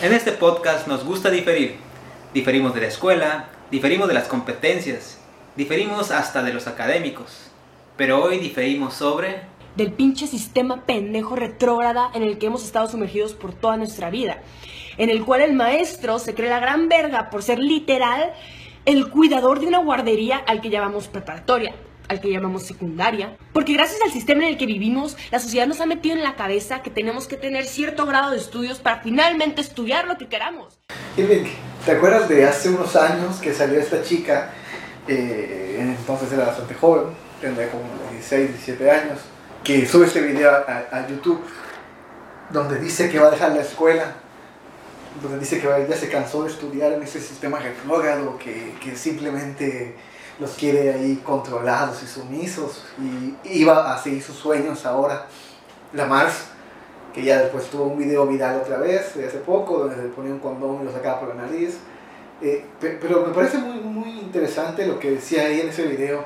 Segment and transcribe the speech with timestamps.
[0.00, 1.74] En este podcast nos gusta diferir.
[2.32, 5.18] Diferimos de la escuela, diferimos de las competencias,
[5.56, 7.50] diferimos hasta de los académicos.
[7.96, 9.40] Pero hoy diferimos sobre...
[9.74, 14.40] Del pinche sistema pendejo retrógrada en el que hemos estado sumergidos por toda nuestra vida.
[14.98, 18.32] En el cual el maestro se cree la gran verga por ser literal
[18.84, 21.74] el cuidador de una guardería al que llamamos preparatoria
[22.08, 23.36] al que llamamos secundaria.
[23.52, 26.36] Porque gracias al sistema en el que vivimos, la sociedad nos ha metido en la
[26.36, 30.78] cabeza que tenemos que tener cierto grado de estudios para finalmente estudiar lo que queramos.
[31.84, 34.50] ¿te acuerdas de hace unos años que salió esta chica?
[35.06, 39.18] Eh, entonces era bastante joven, tendría como 16, 17 años,
[39.64, 41.42] que sube este video a, YouTube
[42.50, 44.14] donde dice que va a dejar la escuela
[45.22, 49.96] donde dice que ya se cansó de estudiar en ese sistema retrógrado, que, que simplemente
[50.38, 55.26] los quiere ahí controlados y sumisos y iba a seguir sus sueños ahora.
[55.92, 56.46] La Mars,
[57.12, 60.32] que ya después tuvo un video viral otra vez, de hace poco, donde se ponía
[60.32, 61.78] un condón y lo sacaba por la nariz.
[62.40, 66.24] Eh, pero me parece muy, muy interesante lo que decía ahí en ese video,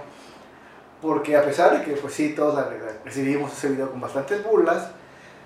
[1.00, 2.62] porque a pesar de que pues sí, todos
[3.04, 4.88] recibimos ese video con bastantes burlas,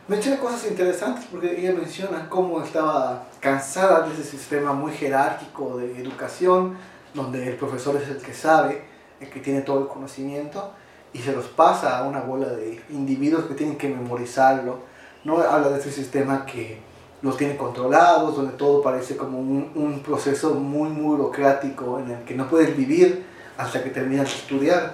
[0.09, 6.01] menciona cosas interesantes porque ella menciona cómo estaba cansada de ese sistema muy jerárquico de
[6.01, 6.77] educación,
[7.17, 8.83] donde el profesor es el que sabe,
[9.21, 10.71] el que tiene todo el conocimiento
[11.13, 14.81] y se los pasa a una bola de individuos que tienen que memorizarlo.
[15.25, 16.79] No habla de ese sistema que
[17.23, 22.35] los tiene controlados, donde todo parece como un, proceso muy, muy burocrático en el que
[22.35, 23.25] no puedes vivir
[23.57, 24.93] hasta que terminas de estudiar,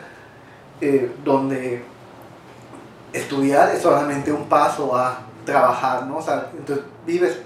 [0.80, 1.82] eh, donde
[3.12, 6.18] estudiar es solamente un paso a trabajar, ¿no?
[6.18, 6.24] O
[6.56, 7.38] entonces vives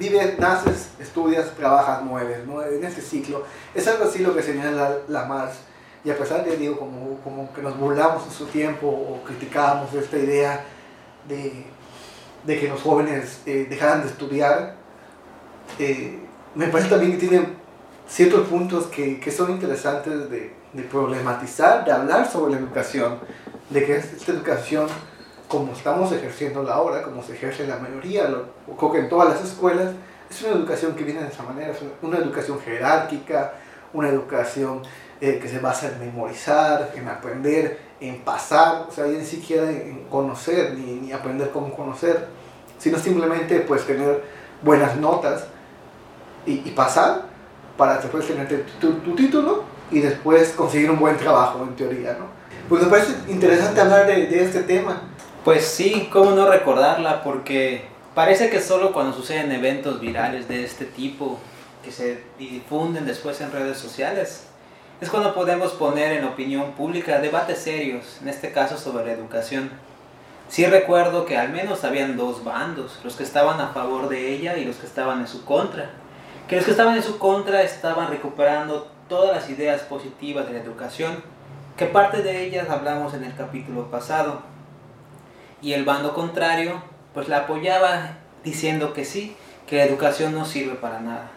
[0.00, 2.62] vives, naces, estudias, trabajas, mueves, ¿no?
[2.64, 3.44] En ese ciclo.
[3.74, 5.56] Es algo así lo que señala la Mars.
[6.02, 9.92] Y a pesar de, digo, como, como que nos burlamos en su tiempo o criticábamos
[9.92, 10.64] esta idea
[11.28, 11.66] de,
[12.44, 14.76] de que los jóvenes eh, dejaran de estudiar,
[15.78, 16.18] eh,
[16.54, 17.54] me parece también que tienen
[18.08, 23.18] ciertos puntos que, que son interesantes de, de, problematizar, de hablar sobre la educación,
[23.68, 24.88] de que esta educación
[25.50, 28.44] como estamos ejerciendo ahora, como se ejerce en la mayoría, lo,
[28.76, 29.92] creo que en todas las escuelas,
[30.30, 33.54] es una educación que viene de esa manera, es una educación jerárquica,
[33.92, 34.82] una educación
[35.20, 40.04] eh, que se basa en memorizar, en aprender, en pasar, o sea, ni siquiera en
[40.08, 42.28] conocer, ni, ni aprender cómo conocer,
[42.78, 44.22] sino simplemente pues tener
[44.62, 45.46] buenas notas
[46.46, 47.22] y, y pasar
[47.76, 52.26] para después tener tu, tu, título y después conseguir un buen trabajo en teoría, ¿no?
[52.68, 55.10] Pues me parece interesante hablar de, de este tema
[55.44, 57.84] pues sí, cómo no recordarla, porque
[58.14, 61.38] parece que solo cuando suceden eventos virales de este tipo,
[61.82, 64.46] que se difunden después en redes sociales,
[65.00, 69.70] es cuando podemos poner en opinión pública debates serios, en este caso sobre la educación.
[70.50, 74.58] Sí recuerdo que al menos habían dos bandos, los que estaban a favor de ella
[74.58, 75.90] y los que estaban en su contra.
[76.48, 80.58] Que los que estaban en su contra estaban recuperando todas las ideas positivas de la
[80.58, 81.22] educación,
[81.78, 84.42] que parte de ellas hablamos en el capítulo pasado
[85.62, 86.82] y el bando contrario
[87.14, 91.30] pues la apoyaba diciendo que sí, que la educación no sirve para nada.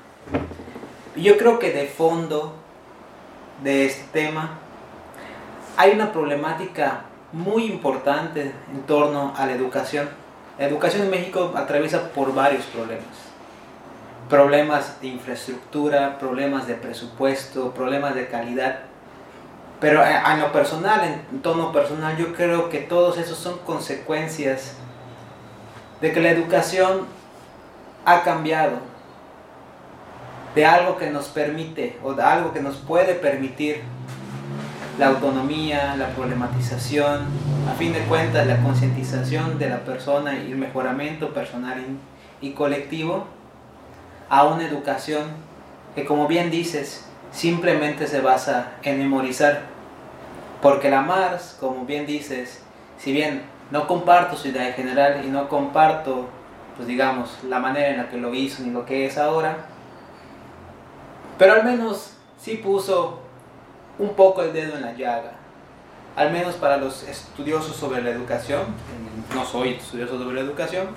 [1.16, 2.56] Yo creo que de fondo
[3.64, 4.60] de este tema
[5.78, 10.10] hay una problemática muy importante en torno a la educación.
[10.58, 13.06] La educación en México atraviesa por varios problemas.
[14.30, 18.80] Problemas de infraestructura, problemas de presupuesto, problemas de calidad
[19.84, 24.76] pero a, lo personal, en tono personal, yo creo que todos esos son consecuencias
[26.00, 27.02] de que la educación
[28.06, 28.78] ha cambiado
[30.56, 33.82] de algo que nos permite o de algo que nos puede permitir
[34.98, 37.26] la autonomía, la problematización,
[37.70, 41.84] a fin de cuentas la concientización de la persona y el mejoramiento personal
[42.40, 43.26] y colectivo,
[44.30, 45.24] a una educación
[45.94, 49.73] que como bien dices, simplemente se basa en memorizar
[50.64, 52.64] porque la Mars, como bien dices,
[52.98, 56.30] si bien no comparto su idea general y no comparto,
[56.78, 59.66] pues digamos, la manera en la que lo hizo ni lo que es ahora,
[61.38, 63.20] pero al menos sí puso
[64.00, 65.34] un poco el dedo en la llaga.
[66.16, 68.62] Al menos para los estudiosos sobre la educación,
[69.36, 70.88] no soy estudioso sobre la educación,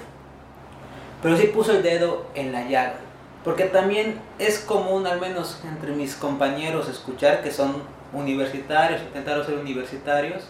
[1.21, 3.01] pero sí puso el dedo en la llaga.
[3.43, 9.57] Porque también es común, al menos entre mis compañeros, escuchar que son universitarios, intentaron ser
[9.57, 10.45] universitarios,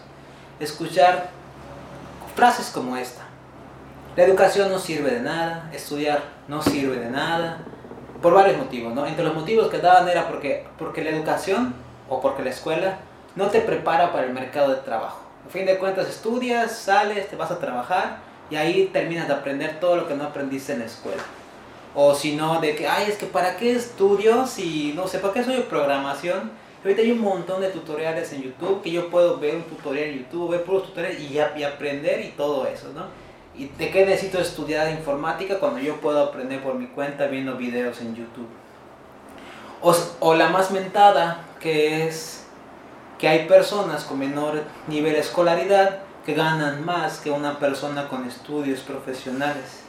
[0.59, 1.29] escuchar
[2.35, 3.23] frases como esta.
[4.15, 7.59] La educación no sirve de nada, estudiar no sirve de nada,
[8.21, 9.05] por varios motivos, ¿no?
[9.05, 11.75] Entre los motivos que daban era porque, porque la educación
[12.09, 12.97] o porque la escuela
[13.35, 15.21] no te prepara para el mercado de trabajo.
[15.47, 18.17] A fin de cuentas estudias, sales, te vas a trabajar
[18.49, 21.21] y ahí terminas de aprender todo lo que no aprendiste en la escuela.
[21.95, 25.33] O si no, de que, ay, es que para qué estudio si, no sé, para
[25.33, 26.51] qué soy programación.
[26.83, 30.19] Ahorita hay un montón de tutoriales en YouTube que yo puedo ver un tutorial en
[30.19, 33.05] YouTube, ver puros tutoriales y, y aprender y todo eso, ¿no?
[33.55, 37.99] ¿Y de qué necesito estudiar informática cuando yo puedo aprender por mi cuenta viendo videos
[38.01, 38.47] en YouTube?
[39.81, 42.45] O, o la más mentada, que es
[43.17, 48.27] que hay personas con menor nivel de escolaridad que ganan más que una persona con
[48.27, 49.86] estudios profesionales.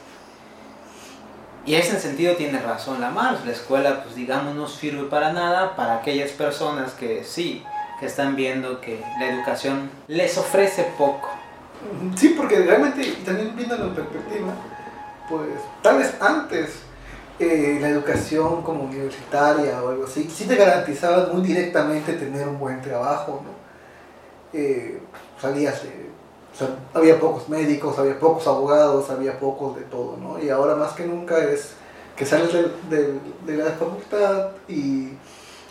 [1.65, 3.45] Y ese sentido tiene razón la más.
[3.45, 7.63] La escuela, pues digamos, no sirve para nada para aquellas personas que sí,
[7.99, 11.29] que están viendo que la educación les ofrece poco.
[12.15, 14.53] Sí, porque realmente, también viendo en perspectiva,
[15.29, 15.49] pues
[15.81, 16.79] tal vez antes
[17.39, 22.59] eh, la educación como universitaria o algo así, sí te garantizaba muy directamente tener un
[22.59, 24.59] buen trabajo, ¿no?
[24.59, 24.99] Eh,
[25.39, 26.08] salías o
[26.59, 30.39] sea, había pocos médicos, había pocos abogados, había pocos de todo, ¿no?
[30.41, 31.73] Y ahora más que nunca es
[32.15, 35.13] que sales de, de, de la facultad y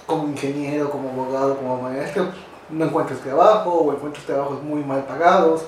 [0.06, 2.29] como ingeniero, como abogado, como maestro,
[2.70, 5.64] no encuentras trabajo o encuentras trabajos muy mal pagados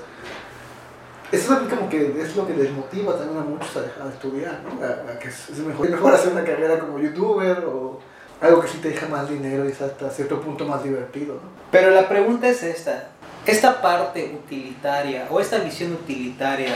[1.32, 4.60] eso es como que es lo que desmotiva también a muchos a dejar de estudiar,
[4.64, 4.84] ¿no?
[4.84, 8.00] A, que es, mejor, mejor, hacer una carrera como youtuber o
[8.40, 11.50] algo que sí te deja más dinero y hasta cierto punto más divertido, ¿no?
[11.70, 13.10] Pero la pregunta es esta,
[13.46, 16.74] esta parte utilitaria o esta visión utilitaria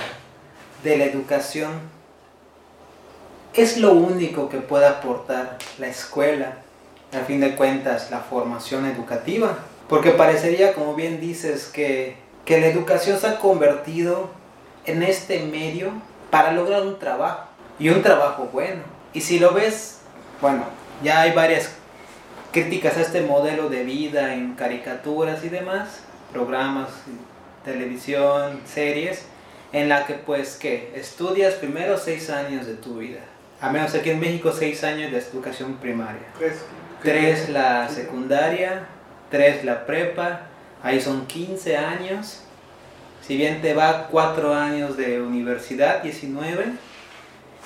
[0.83, 1.73] de la educación
[3.55, 6.59] es lo único que puede aportar la escuela,
[7.13, 9.59] a fin de cuentas, la formación educativa.
[9.89, 14.31] Porque parecería, como bien dices, que, que la educación se ha convertido
[14.87, 15.93] en este medio
[16.31, 18.83] para lograr un trabajo y un trabajo bueno.
[19.13, 19.99] Y si lo ves,
[20.41, 20.65] bueno,
[21.03, 21.71] ya hay varias
[22.51, 26.01] críticas a este modelo de vida en caricaturas y demás,
[26.35, 26.89] programas,
[27.65, 29.25] televisión, series,
[29.73, 33.21] en la que pues que estudias primero seis años de tu vida.
[33.63, 36.27] A menos aquí en México seis años de educación primaria.
[37.03, 38.87] Tres la secundaria,
[39.31, 40.43] tres la prepa,
[40.83, 42.45] ahí son 15 años
[43.27, 46.67] si bien te va cuatro años de universidad, 19,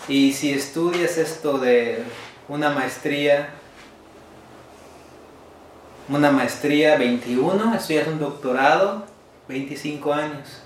[0.07, 2.05] y si estudias esto de
[2.47, 3.49] una maestría,
[6.09, 9.05] una maestría 21, estudias un doctorado
[9.49, 10.63] 25 años.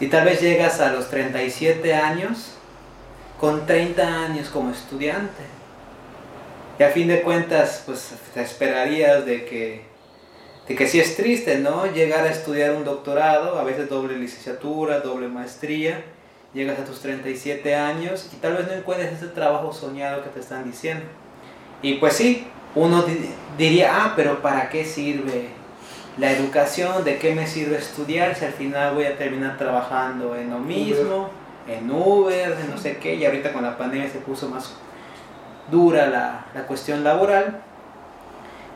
[0.00, 2.52] Y tal vez llegas a los 37 años
[3.40, 5.42] con 30 años como estudiante.
[6.78, 9.96] Y a fin de cuentas, pues te esperarías de que
[10.68, 11.86] de que sí es triste, ¿no?
[11.86, 16.02] Llegar a estudiar un doctorado, a veces doble licenciatura, doble maestría,
[16.54, 20.40] llegas a tus 37 años y tal vez no encuentres ese trabajo soñado que te
[20.40, 21.04] están diciendo.
[21.82, 23.04] Y pues sí, uno
[23.56, 25.48] diría, ah, pero ¿para qué sirve
[26.18, 27.02] la educación?
[27.04, 31.30] ¿De qué me sirve estudiar si al final voy a terminar trabajando en lo mismo,
[31.66, 33.14] en Uber, en no sé qué?
[33.14, 34.74] Y ahorita con la pandemia se puso más
[35.70, 37.62] dura la, la cuestión laboral.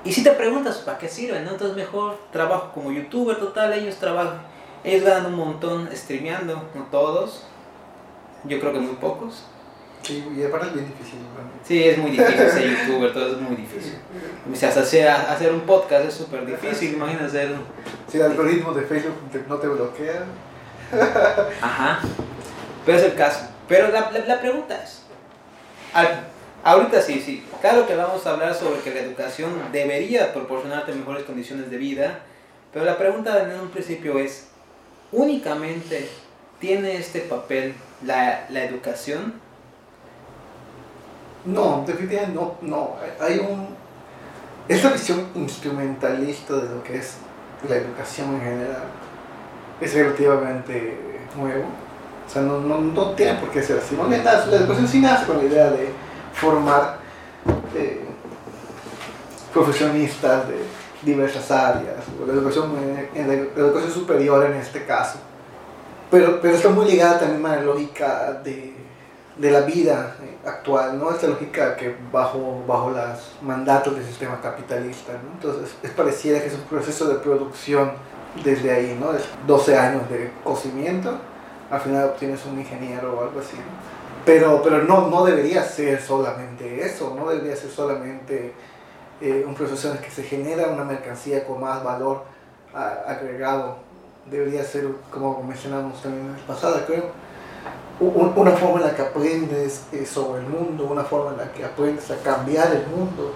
[0.03, 1.45] Y si te preguntas, ¿para qué sirven?
[1.45, 1.51] No?
[1.51, 4.41] Entonces mejor trabajo como youtuber, total, ellos trabajan,
[4.83, 7.45] ellos ganan un montón streameando, no todos,
[8.45, 9.45] yo creo que muy pocos.
[10.03, 11.19] Sí, y aparte es bien difícil.
[11.67, 13.95] Sí, es muy difícil ser youtuber, todo es muy difícil.
[14.51, 17.65] O sea, hacer, hacer un podcast es súper difícil, imagínate hacer un...
[18.11, 19.15] Si el algoritmo de Facebook
[19.49, 20.25] no te bloquea.
[21.61, 22.01] Ajá,
[22.85, 23.47] pero es el caso.
[23.69, 25.03] Pero la, la, la pregunta es,
[25.93, 26.27] al,
[26.63, 27.43] Ahorita sí, sí.
[27.61, 32.21] Claro que vamos a hablar sobre que la educación debería proporcionarte mejores condiciones de vida,
[32.73, 34.49] pero la pregunta en un principio es,
[35.11, 36.07] ¿únicamente
[36.59, 39.41] tiene este papel la, la educación?
[41.45, 42.97] No, definitivamente no, no.
[43.21, 43.69] Hay un...
[44.69, 47.15] Esta visión instrumentalista de lo que es
[47.69, 48.83] la educación en general
[49.81, 50.99] es relativamente
[51.37, 51.65] nuevo.
[52.27, 53.97] O sea, no, no, no tiene por qué ser así.
[53.97, 55.91] la educación sí nace con la idea de
[56.33, 56.99] formar
[57.75, 58.05] eh,
[59.53, 60.63] profesionistas de
[61.03, 62.73] diversas áreas, la educación,
[63.15, 65.19] en la educación superior en este caso.
[66.11, 68.75] Pero, pero está muy ligada también a la lógica de,
[69.37, 71.11] de la vida actual, ¿no?
[71.11, 75.33] Esta lógica que bajo, bajo los mandatos del sistema capitalista, ¿no?
[75.33, 77.93] Entonces, es pareciera que es un proceso de producción
[78.45, 79.09] desde ahí, ¿no?
[79.47, 81.19] 12 años de cocimiento,
[81.71, 83.57] al final obtienes un ingeniero o algo así,
[84.25, 88.53] pero, pero no, no debería ser solamente eso, no debería ser solamente
[89.21, 92.25] eh, un proceso en el que se genera una mercancía con más valor
[92.75, 93.77] agregado.
[94.27, 97.05] Debería ser, como mencionamos también en el pasado, creo,
[98.01, 101.65] una forma en la que aprendes eh, sobre el mundo, una forma en la que
[101.65, 103.33] aprendes a cambiar el mundo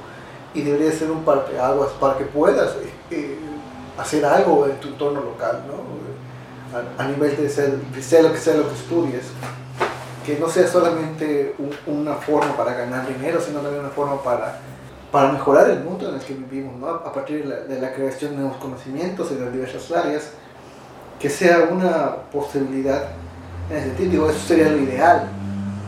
[0.55, 2.75] y debería ser un parteaguas para que puedas
[3.11, 3.39] eh,
[3.99, 5.85] hacer algo en tu entorno local, ¿no?
[6.99, 9.25] a, nivel de ser, de ser lo que sea lo que estudies.
[10.25, 11.55] que no sea solamente
[11.87, 14.59] una forma para ganar dinero, sino también una forma para,
[15.13, 16.89] para mejorar el mundo en el que vivimos, ¿no?
[16.89, 20.31] a partir de la, de la creación de nuevos conocimientos en las diversas áreas,
[21.21, 23.05] que sea una posibilidad
[23.71, 24.31] en ese sentido.
[24.31, 25.29] eso sería lo ideal,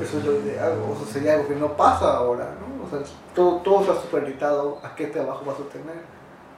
[0.00, 2.87] eso es lo ideal, eso sería algo que no pasa ahora, ¿no?
[2.87, 6.02] o sea, todo, todo está superditado a qué trabajo vas a tener,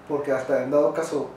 [0.09, 1.29] porque hasta en dado caso,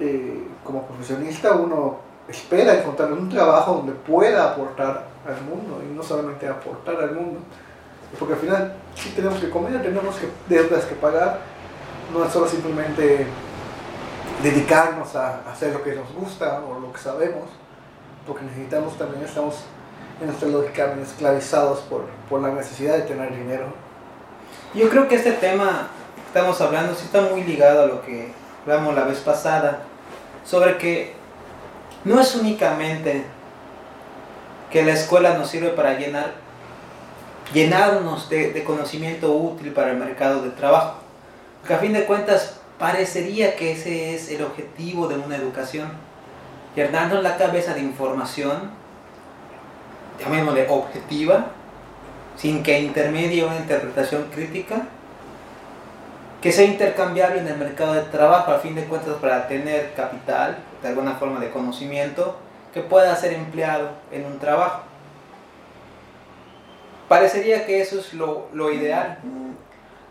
[0.00, 6.02] eh, como profesionista, uno espera encontrar un trabajo donde pueda aportar al mundo y no
[6.02, 7.40] solamente aportar al mundo.
[8.18, 11.40] Porque al final si tenemos que comer, tenemos que, deudas que pagar,
[12.12, 13.26] no es solo simplemente
[14.42, 17.44] dedicarnos a hacer lo que nos gusta o lo que sabemos,
[18.26, 19.56] porque necesitamos también, estamos
[20.20, 23.66] en nuestra lógica esclavizados por, por la necesidad de tener dinero.
[24.74, 28.32] Yo creo que este tema que estamos hablando sí está muy ligado a lo que
[28.62, 29.82] hablamos la vez pasada,
[30.44, 31.14] sobre que
[32.04, 33.24] no es únicamente
[34.70, 36.32] que la escuela nos sirve para llenar,
[37.52, 40.96] llenarnos de, conocimiento útil para el mercado de trabajo.
[41.60, 45.92] Porque a fin de cuentas parecería que ese es el objetivo de una educación.
[46.76, 48.70] Llenarnos la cabeza de información,
[50.20, 51.46] llamémosle objetiva,
[52.36, 54.82] sin que intermedie una interpretación crítica,
[56.42, 60.58] que sea intercambiable en el mercado de trabajo, a fin de cuentas para tener capital,
[60.82, 62.36] de alguna forma de conocimiento,
[62.74, 64.82] que pueda ser empleado en un trabajo.
[67.08, 69.18] Parecería que eso es lo, ideal.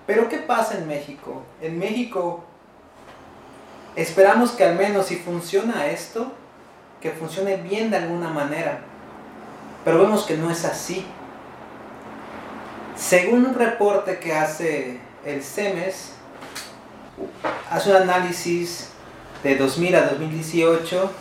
[0.05, 1.43] Pero ¿qué pasa en México?
[1.62, 2.43] En México
[3.96, 6.32] esperamos que al menos si funciona esto,
[7.03, 8.79] que funcione bien de alguna manera.
[9.83, 11.05] Pero vemos que no es así.
[12.95, 16.13] Según un reporte que hace el CEMES,
[17.69, 18.91] hace un análisis
[19.43, 21.12] de 2000 a 2018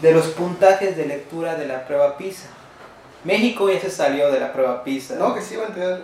[0.00, 2.48] de los puntajes de lectura de la prueba PISA.
[3.24, 5.16] México ya se salió de la prueba PISA.
[5.16, 6.00] No, que sí iba a entrar.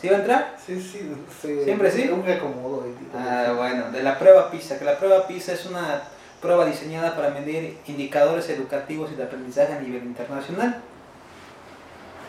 [0.00, 0.56] ¿Sí iba a entrar?
[0.64, 1.62] Sí, sí.
[1.62, 2.08] ¿Siempre sí?
[2.08, 2.86] Un reacomodo.
[3.14, 6.04] Ah, bueno, de la prueba PISA, que la prueba PISA es una
[6.44, 10.82] prueba diseñada para medir indicadores educativos y de aprendizaje a nivel internacional.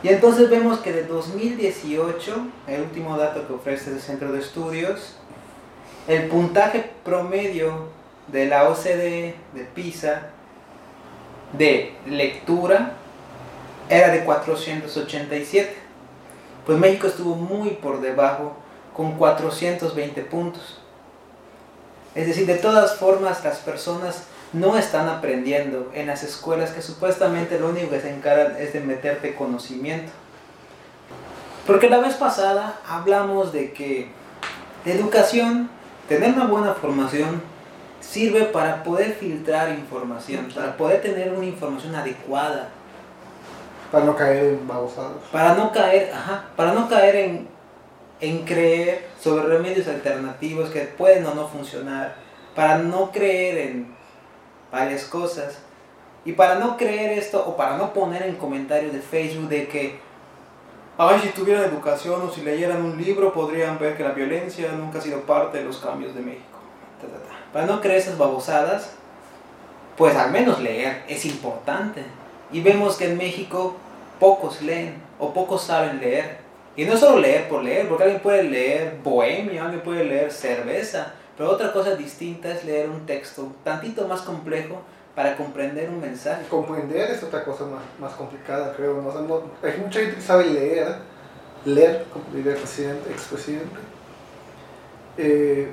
[0.01, 2.34] Y entonces vemos que de 2018,
[2.67, 5.17] el último dato que ofrece el Centro de Estudios,
[6.07, 7.89] el puntaje promedio
[8.29, 10.29] de la OCDE de PISA
[11.57, 12.93] de lectura
[13.89, 15.75] era de 487.
[16.65, 18.55] Pues México estuvo muy por debajo
[18.93, 20.79] con 420 puntos.
[22.15, 27.60] Es decir, de todas formas las personas no están aprendiendo en las escuelas que supuestamente
[27.60, 30.12] lo único que se encargan es de meterte conocimiento.
[31.67, 34.10] Porque la vez pasada hablamos de que
[34.86, 35.69] la educación,
[36.07, 37.41] tener una buena formación,
[38.00, 42.69] sirve para poder filtrar información, para poder tener una información adecuada.
[43.91, 44.67] Para no caer en.
[45.31, 47.55] Para no caer, ajá, para no caer en,
[48.22, 52.15] en creer sobre remedios alternativos que pueden o no funcionar,
[52.55, 53.95] para no creer en
[54.72, 55.60] varias cosas.
[56.24, 60.00] Y para no creer esto, o para no poner en comentarios de Facebook de que,
[60.98, 64.98] ay, si tuvieran educación o si leyeran un libro, podrían ver que la violencia nunca
[64.98, 66.60] ha sido parte de los cambios de México.
[67.53, 68.93] Para no creer esas babosadas,
[69.98, 72.03] pues al menos leer es importante.
[72.51, 73.75] Y vemos que en México
[74.19, 76.45] pocos leen o pocos saben leer.
[76.75, 81.13] Y no solo leer por leer, porque alguien puede leer bohemia, alguien puede leer cerveza,
[81.38, 84.82] pero otra cosa distinta es leer un texto tantito más complejo
[85.15, 86.46] para comprender un mensaje.
[86.50, 89.01] Comprender es otra cosa más, más complicada, creo.
[89.63, 90.96] hay mucha gente que sabe leer,
[91.63, 93.79] leer, como diría el presidente, expresidente.
[95.17, 95.72] Eh,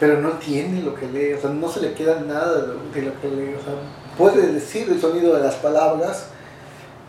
[0.00, 2.92] pero no entiende lo que lee, o sea, no se le queda nada de lo
[2.92, 3.74] que lee, o sea,
[4.16, 6.26] puede decir el sonido de las palabras,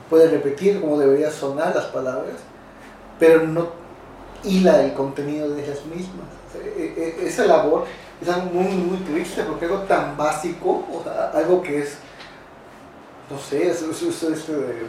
[0.09, 2.35] puede repetir como debería sonar las palabras,
[3.19, 3.69] pero no
[4.43, 6.27] hila el contenido de ellas mismas.
[6.55, 7.85] E, e, esa labor
[8.21, 11.97] es algo muy, muy triste porque algo tan básico, o sea, algo que es,
[13.29, 14.85] no sé, es, eh,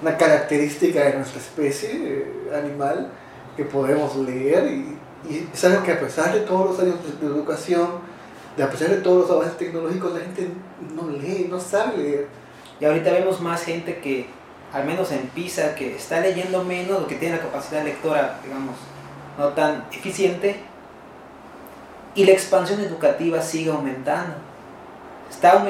[0.00, 3.10] una característica de nuestra especie eh, animal
[3.56, 4.98] que podemos leer y
[5.28, 7.88] y es algo que a pesar de todos los años de, educación,
[8.56, 10.48] de a pesar de todos los avances tecnológicos, la gente
[10.94, 12.28] no lee, no sabe leer.
[12.78, 14.26] Y ahorita vemos más gente que,
[14.74, 18.76] al menos en PISA, que está leyendo menos o que tiene la capacidad lectora, digamos,
[19.38, 20.56] no tan eficiente,
[22.14, 24.34] y la expansión educativa sigue aumentando.
[25.30, 25.64] Está,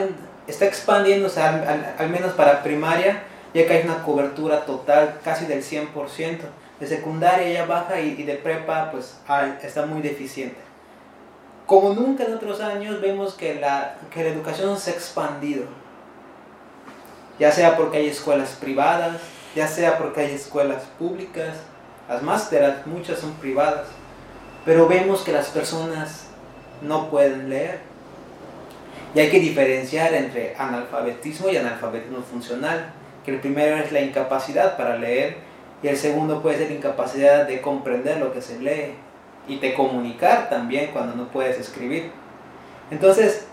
[0.46, 3.22] está expandiéndose al, al menos para primaria,
[3.54, 6.38] ya que hay una cobertura total casi del 100%
[6.80, 9.16] de secundaria ya baja y, de prepa pues
[9.62, 10.56] está muy deficiente.
[11.66, 15.64] Como nunca en otros años vemos que la, que la educación se ha expandido.
[17.38, 19.20] Ya sea porque hay escuelas privadas,
[19.54, 21.56] ya sea porque hay escuelas públicas,
[22.08, 23.86] las másteras, muchas son privadas,
[24.64, 26.26] pero vemos que las personas
[26.82, 27.80] no pueden leer.
[29.14, 32.92] Y hay que diferenciar entre analfabetismo y analfabetismo funcional,
[33.24, 35.36] que el primero es la incapacidad para leer
[35.82, 38.94] y el segundo puede ser incapacidad de comprender lo que se lee
[39.46, 42.10] y de comunicar también cuando no puedes escribir.
[42.90, 43.46] Entonces,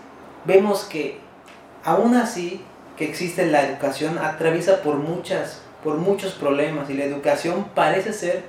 [0.44, 1.18] vemos que
[1.84, 2.64] aún así
[2.96, 8.44] que existe la educación atraviesa por muchas por muchos problemas y la educación parece ser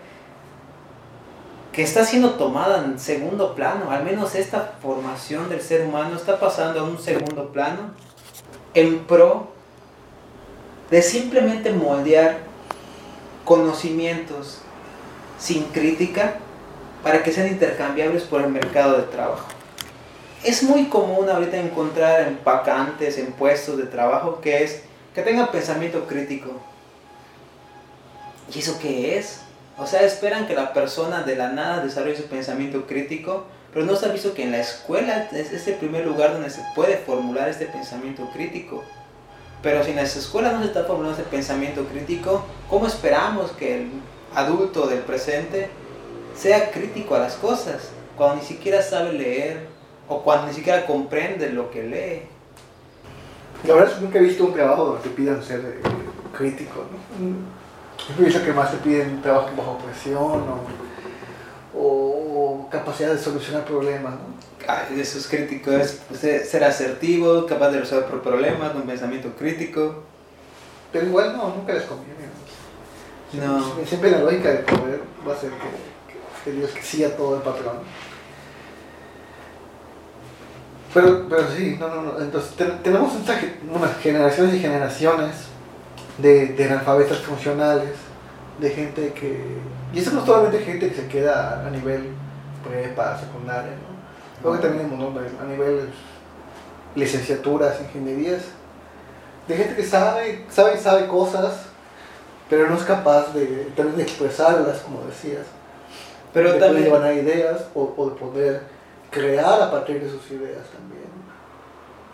[1.71, 6.39] que está siendo tomada en segundo plano, al menos esta formación del ser humano está
[6.39, 7.89] pasando a un segundo plano
[8.75, 9.47] en pro
[10.91, 12.37] de simplemente moldear
[13.43, 14.59] conocimientos
[15.39, 16.35] sin crítica
[17.01, 19.47] para que sean intercambiables por el mercado de trabajo.
[20.43, 24.81] Es muy común ahorita encontrar en vacantes, en puestos de trabajo, que es
[25.15, 26.51] que tengan pensamiento crítico.
[28.53, 29.39] ¿Y eso qué es?
[29.77, 33.95] O sea, esperan que la persona de la nada desarrolle su pensamiento crítico, pero no
[33.95, 37.47] se ha visto que en la escuela es el primer lugar donde se puede formular
[37.47, 38.83] este pensamiento crítico.
[39.61, 43.77] Pero si en las escuelas no se está formulando este pensamiento crítico, ¿cómo esperamos que
[43.77, 43.91] el
[44.35, 45.69] adulto del presente
[46.35, 49.72] sea crítico a las cosas cuando ni siquiera sabe leer
[50.07, 52.33] o cuando ni siquiera comprende lo que lee?
[53.67, 55.81] La verdad es que nunca he visto un trabajo donde te pidan ser eh,
[56.35, 56.83] crítico.
[57.19, 57.35] ¿no?
[58.09, 60.43] Yo pienso que más te piden trabajo bajo presión
[61.75, 64.13] o, capacidad de solucionar problemas.
[64.13, 64.33] ¿no?
[64.67, 70.03] Ay, eso es crítico, es ser asertivo, capaz de resolver problemas, con pensamiento crítico.
[70.91, 72.13] Pero igual no, nunca les conviene.
[73.33, 73.85] No.
[73.85, 77.41] Siempre, la lógica del poder va a ser que, que Dios que siga todo el
[77.41, 77.77] patrón.
[80.93, 82.19] Pero, pero sí, no, no, no.
[82.19, 85.35] Entonces tenemos unas generaciones y generaciones
[86.19, 87.91] de, de analfabetas funcionales,
[88.59, 89.57] de gente que...
[89.93, 92.09] Y eso no es solamente gente que se queda a nivel
[92.67, 93.93] prepa, secundaria, ¿no?
[94.41, 94.91] Creo que también
[95.41, 95.89] a nivel
[96.95, 98.43] licenciaturas, ingenierías,
[99.47, 101.53] de gente que sabe, sabe y sabe cosas,
[102.49, 105.45] pero no es capaz de, también de expresarlas, como decías.
[106.33, 106.85] Pero de también...
[106.85, 108.72] llevar a ideas o, o de poder
[109.13, 111.03] crear a partir de sus ideas también.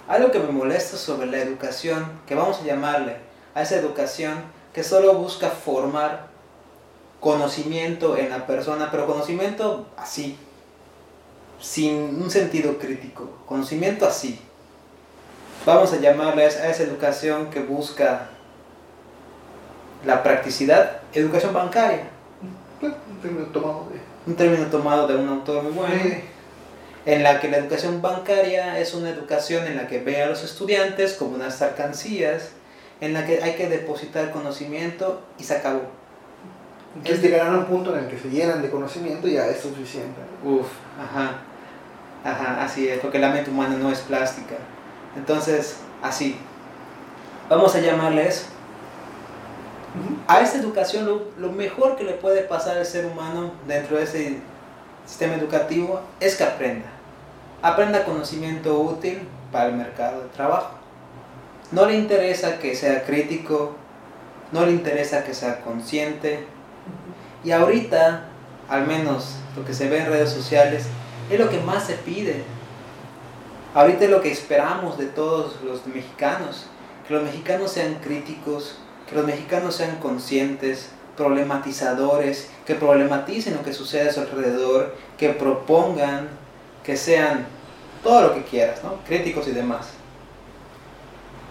[0.08, 3.16] Algo que me molesta sobre la educación, que vamos a llamarle
[3.56, 4.36] a esa educación
[4.74, 6.28] que solo busca formar
[7.20, 10.38] conocimiento en la persona, pero conocimiento así,
[11.60, 14.40] sin un sentido crítico, conocimiento así.
[15.66, 18.30] Vamos a llamarle a esa educación que busca
[20.06, 22.10] la practicidad, educación bancaria.
[22.82, 24.00] Un término tomado de...
[24.26, 26.39] Un término tomado de un autor muy bueno.
[27.06, 30.44] En la que la educación bancaria es una educación en la que ve a los
[30.44, 32.50] estudiantes como unas alcancías
[33.02, 35.82] en la que hay que depositar conocimiento y se acabó.
[36.96, 39.62] Entonces llegarán a un punto en el que se llenan de conocimiento y ya es
[39.62, 40.20] suficiente.
[40.44, 40.68] Uf,
[41.00, 41.38] ajá,
[42.24, 44.56] ajá, así es, porque la mente humana no es plástica.
[45.16, 46.38] Entonces, así,
[47.48, 48.46] vamos a llamarle eso.
[50.28, 54.04] A esta educación lo, lo mejor que le puede pasar al ser humano dentro de
[54.04, 54.38] ese
[55.10, 56.86] sistema educativo es que aprenda.
[57.64, 60.76] Aprenda conocimiento útil para el mercado de trabajo.
[61.72, 63.76] No le interesa que sea crítico,
[64.52, 66.46] no le interesa que sea consciente.
[67.44, 68.26] Y ahorita,
[68.70, 70.86] al menos lo que se ve en redes sociales,
[71.32, 72.44] es lo que más se pide.
[73.74, 76.68] Ahorita es lo que esperamos de todos los mexicanos,
[77.08, 80.90] que los mexicanos sean críticos, que los mexicanos sean conscientes,
[81.20, 86.30] problematizadores, que problematicen lo que sucede a su alrededor, que propongan,
[86.82, 87.46] que sean
[88.02, 89.04] todo lo que quieras, ¿no?
[89.06, 89.90] Críticos y demás.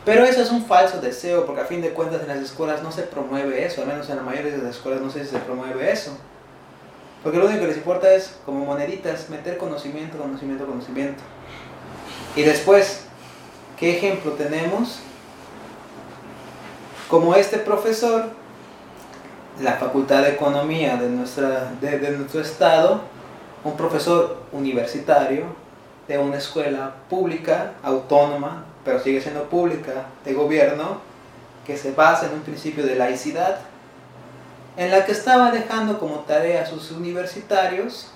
[0.07, 2.91] Pero eso es un falso deseo, porque a fin de cuentas en las escuelas no
[2.91, 5.39] se promueve eso, al menos en la mayoría de las escuelas no sé si se
[5.39, 6.17] promueve eso.
[7.23, 11.23] Porque lo único que les importa es, como moneditas, meter conocimiento, conocimiento, conocimiento.
[12.37, 13.03] Y después,
[13.79, 15.01] ¿qué ejemplo tenemos?
[17.11, 18.31] Como este profesor,
[19.61, 23.01] la Facultad de Economía de, nuestro estado,
[23.65, 25.45] un profesor universitario
[26.07, 31.01] de una escuela pública, autónoma, pero sigue siendo pública, de gobierno,
[31.67, 33.59] que se basa en un principio de laicidad,
[34.77, 38.13] en la que estaba dejando como tarea a sus universitarios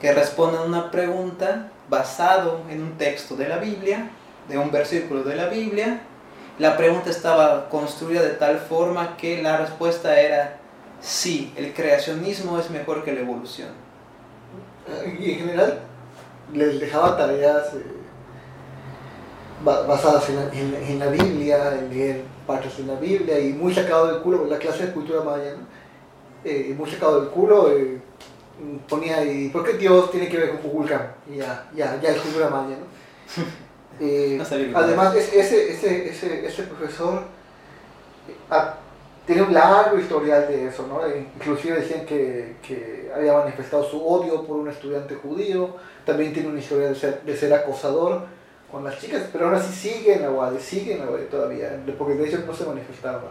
[0.00, 4.10] que respondan una pregunta basado en un texto de la Biblia,
[4.48, 6.02] de un versículo de la Biblia.
[6.58, 10.58] La pregunta estaba construida de tal forma que la respuesta era
[11.00, 13.68] sí, el creacionismo es mejor que la evolución.
[15.18, 15.80] Y en general
[16.52, 17.84] les dejaba tareas eh,
[19.64, 20.36] basadas en
[20.72, 24.46] la, en, la, Biblia, en leer partes de la Biblia y muy sacado del culo,
[24.46, 25.54] la clase de cultura maya,
[26.44, 28.00] eh, muy sacado del culo, eh,
[28.88, 31.14] ponía ahí, ¿por qué Dios tiene que ver con Kukulkan?
[31.34, 33.44] Ya, ya, ya es cultura maya, ¿no?
[34.00, 34.42] Eh,
[34.74, 37.22] además, ese, ese, ese, ese profesor
[38.50, 38.74] ah,
[39.26, 41.06] tiene un largo historial de eso, ¿no?
[41.06, 46.48] E inclusive decían que, que, había manifestado su odio por un estudiante judío, también tiene
[46.48, 48.26] una historia de ser, de ser acosador
[48.70, 51.80] con las chicas, pero ahora sí sigue en la UAD, sigue en la UAD todavía,
[51.96, 53.22] porque de hecho no se manifestaba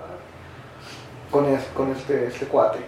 [1.30, 1.46] con,
[1.76, 2.80] con este, este cuate.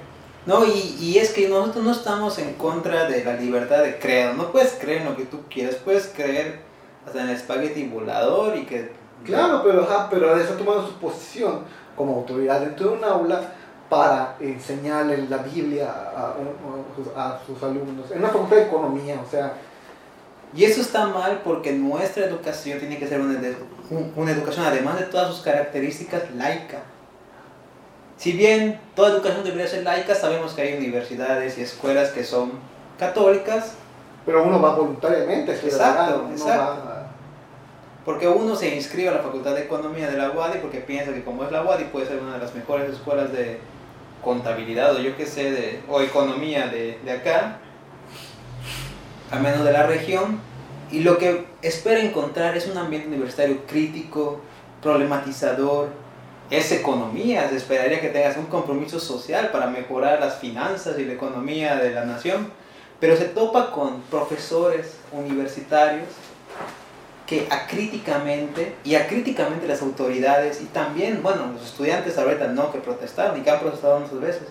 [0.45, 4.33] No, y, y, es que nosotros no estamos en contra de la libertad de credo,
[4.35, 6.64] no puedes creer en lo que tú quieras, puedes creer
[7.05, 8.91] hasta en el espagueti volador y que...
[9.23, 11.61] Claro, pero, ajá, pero está tomando su posición
[11.95, 13.41] como autoridad dentro de un aula
[13.89, 16.33] para enseñarle la Biblia a,
[17.15, 19.53] a, sus alumnos, en una facultad de economía, o sea...
[20.53, 23.37] Y eso está mal porque nuestra educación tiene que ser una,
[24.15, 26.79] una educación, además de todas sus características, laica.
[28.17, 32.53] Si bien toda educación debería ser laica, sabemos que hay universidades y escuelas que son
[32.97, 33.73] católicas.
[34.25, 36.94] Pero uno va voluntariamente, exacto, exacto.
[38.05, 41.23] Porque uno se inscribe a la Facultad de Economía de la UADI porque piensa que
[41.23, 43.57] como es la UADI puede ser una de las mejores escuelas de
[44.23, 47.57] contabilidad o yo qué sé, de, o economía de, de acá,
[49.31, 50.39] al menos de la región.
[50.91, 54.39] Y lo que espera encontrar es un ambiente universitario crítico,
[54.83, 55.89] problematizador,
[56.51, 61.13] es economía, se esperaría que tengas un compromiso social para mejorar las finanzas y la
[61.13, 62.51] economía de la nación,
[62.99, 66.07] pero se topa con profesores universitarios
[67.25, 73.39] que acríticamente y acríticamente las autoridades y también, bueno, los estudiantes ahorita no que protestaron
[73.39, 74.47] y que han protestado muchas veces,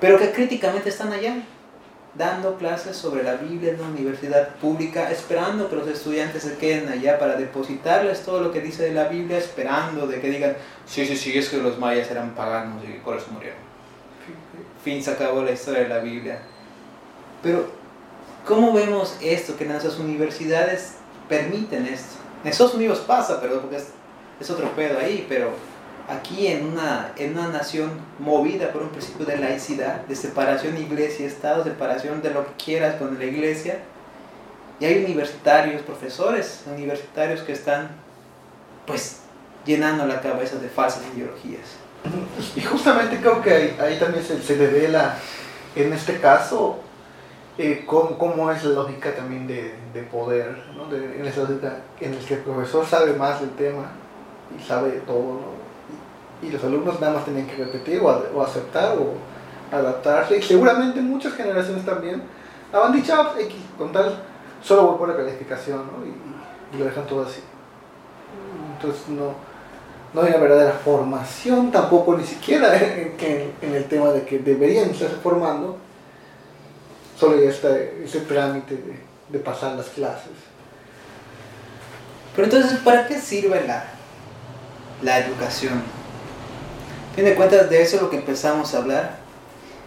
[0.00, 1.36] pero que críticamente están allá
[2.14, 6.88] dando clases sobre la Biblia en una universidad pública, esperando que los estudiantes se queden
[6.88, 11.06] allá para depositarles todo lo que dice de la Biblia, esperando de que digan, sí,
[11.06, 13.58] sí, sí, es que los mayas eran paganos y por eso murieron.
[14.82, 16.40] Fin, se acabó la historia de la Biblia.
[17.42, 17.77] Pero
[18.48, 19.58] ¿Cómo vemos esto?
[19.58, 20.94] Que nuestras universidades
[21.28, 22.16] permiten esto.
[22.42, 25.50] En Estados Unidos pasa, pero porque es, otro pedo ahí, pero
[26.08, 31.62] aquí en una, en una nación movida por un principio de laicidad, de separación iglesia-estado,
[31.62, 33.80] separación de lo que quieras con la iglesia,
[34.80, 37.90] y hay universitarios, profesores universitarios que están
[38.86, 39.18] pues
[39.66, 41.68] llenando la cabeza de falsas ideologías.
[42.56, 45.18] Y justamente creo que ahí, también se, se devela,
[45.76, 46.78] en este caso,
[47.58, 50.86] eh, cómo, es la lógica también de, de poder, ¿no?
[50.86, 53.90] de, en esa lógica en el que el profesor sabe más del tema
[54.56, 55.40] y sabe todo,
[56.40, 59.14] y, los alumnos nada más tienen que repetir o, o, aceptar o
[59.76, 62.22] adaptarse, y seguramente muchas generaciones también
[62.72, 64.22] han dicho, ah, X, con tal,
[64.62, 66.06] solo voy por la calificación, ¿no?
[66.06, 67.40] y, y, lo dejan todo así.
[68.76, 69.32] Entonces no,
[70.14, 74.38] no hay una verdadera formación tampoco ni siquiera en, en, en el tema de que
[74.38, 75.87] deberían estarse formando
[77.18, 78.78] solo este, ese trámite
[79.28, 80.32] de, pasar las clases.
[82.34, 83.84] Pero entonces, ¿para qué sirve la,
[85.02, 85.82] la educación?
[87.12, 89.18] A fin de cuentas, de eso es lo que empezamos a hablar.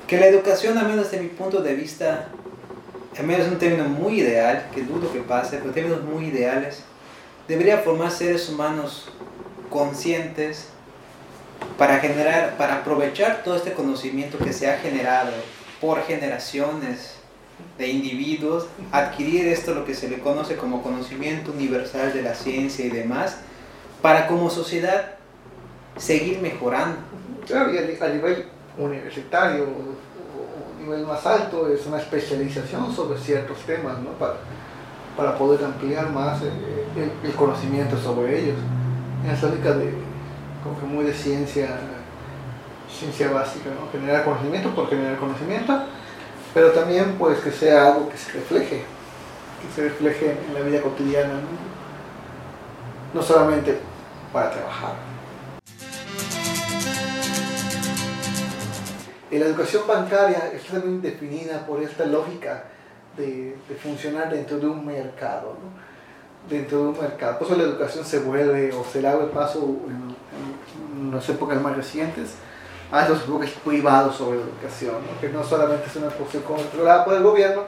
[0.08, 2.28] Que la educación, al menos desde mi punto de vista,
[3.17, 6.84] al menos es un término muy ideal, que dudo que pase, pero términos muy ideales,
[7.48, 9.10] debería formar seres humanos
[9.70, 10.67] conscientes
[11.78, 15.32] para generar, para aprovechar todo este conocimiento que se ha generado
[15.80, 17.21] por generaciones
[17.82, 22.86] de individuos adquirir esto lo que se le conoce como conocimiento universal de la ciencia
[22.86, 23.38] y demás,
[24.04, 25.15] para como sociedad
[25.98, 26.98] seguir mejorando.
[27.48, 28.46] Claro, y a nivel
[28.78, 34.12] universitario o nivel más alto es una especialización sobre ciertos temas, ¿no?
[34.12, 34.36] Para,
[35.17, 38.58] para poder ampliar más eh, el, conocimiento sobre ellos.
[39.28, 39.94] Esa lógica de,
[40.63, 41.80] como que muy de ciencia,
[42.88, 43.91] ciencia básica, ¿no?
[43.91, 45.82] Generar conocimiento por generar conocimiento
[46.54, 48.84] pero también pues que sea algo que se refleje,
[49.62, 51.42] que se refleje en la vida cotidiana, no,
[53.14, 53.78] no solamente
[54.34, 54.94] para trabajar.
[59.32, 62.66] La educación bancaria está también definida por esta lógica
[63.18, 66.50] de, funcionar dentro de un mercado, ¿no?
[66.50, 67.40] dentro de un mercado.
[67.40, 71.78] Por eso la educación se vuelve o se le abre paso en las épocas más
[71.78, 72.36] recientes
[72.92, 77.24] a los grupos privados sobre educación, que no solamente es una cuestión controlada por el
[77.24, 77.64] gobierno,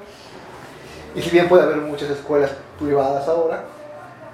[1.15, 3.63] y si bien puede haber muchas escuelas privadas ahora,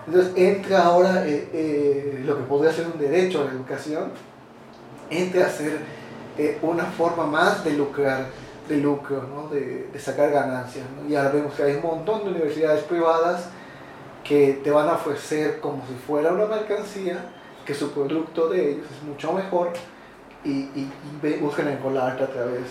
[0.08, 4.12] entonces entra ahora eh, eh, lo que podría ser un derecho a la educación,
[5.10, 5.80] entra a ser
[6.38, 8.26] eh, una forma más de lucrar,
[8.68, 9.50] de lucro, ¿no?
[9.50, 10.86] de, sacar ganancias.
[11.08, 13.50] Y ahora vemos que hay un montón de universidades privadas
[14.24, 17.18] que te van a ofrecer como si fuera una mercancía
[17.66, 19.74] que su producto de ellos es mucho mejor
[20.44, 20.92] y, y,
[21.24, 22.64] y buscan encolarte a través.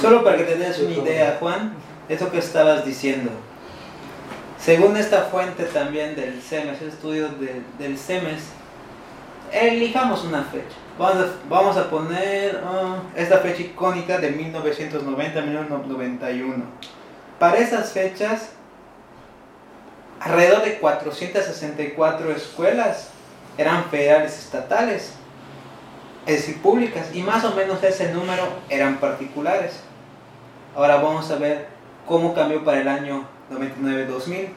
[0.00, 1.74] Solo para que tengas una idea, Juan,
[2.08, 3.30] eso que estabas diciendo.
[4.58, 7.28] Según esta fuente también del CEMES, estudio
[7.78, 8.42] del CEMES,
[9.52, 10.76] elijamos una fecha.
[11.48, 16.62] Vamos a, poner ah, esta fecha icónica de 1990-1991.
[17.38, 18.50] Para esas fechas,
[20.20, 23.08] alrededor de 464 escuelas
[23.56, 25.14] eran federales estatales,
[26.26, 29.80] es decir, públicas, y más o menos ese número eran particulares.
[30.76, 31.68] Ahora vamos a ver
[32.06, 34.48] cómo cambió para el año 99-2000,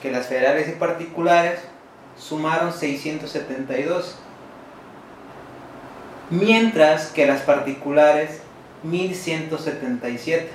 [0.00, 1.60] que las federales y particulares
[2.18, 4.16] sumaron 672,
[6.30, 8.40] mientras que las particulares
[8.84, 10.48] 1177.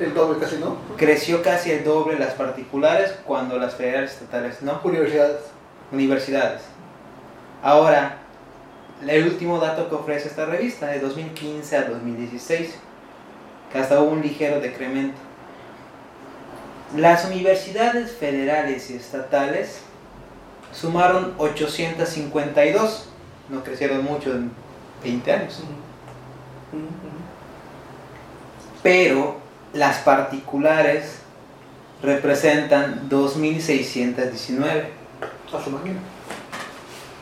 [0.00, 0.78] El doble casi, ¿no?
[0.96, 4.80] Creció casi el doble las particulares cuando las federales estatales no.
[4.84, 5.40] Universidades.
[5.92, 6.62] Universidades.
[7.62, 8.18] Ahora,
[9.06, 12.74] el último dato que ofrece esta revista, de 2015 a 2016,
[13.72, 15.18] que hasta hubo un ligero decremento.
[16.96, 19.80] Las universidades federales y estatales
[20.72, 23.08] sumaron 852,
[23.50, 24.50] no crecieron mucho en
[25.02, 25.62] 20 años.
[28.82, 29.36] Pero
[29.72, 31.18] las particulares
[32.02, 34.84] representan 2.619.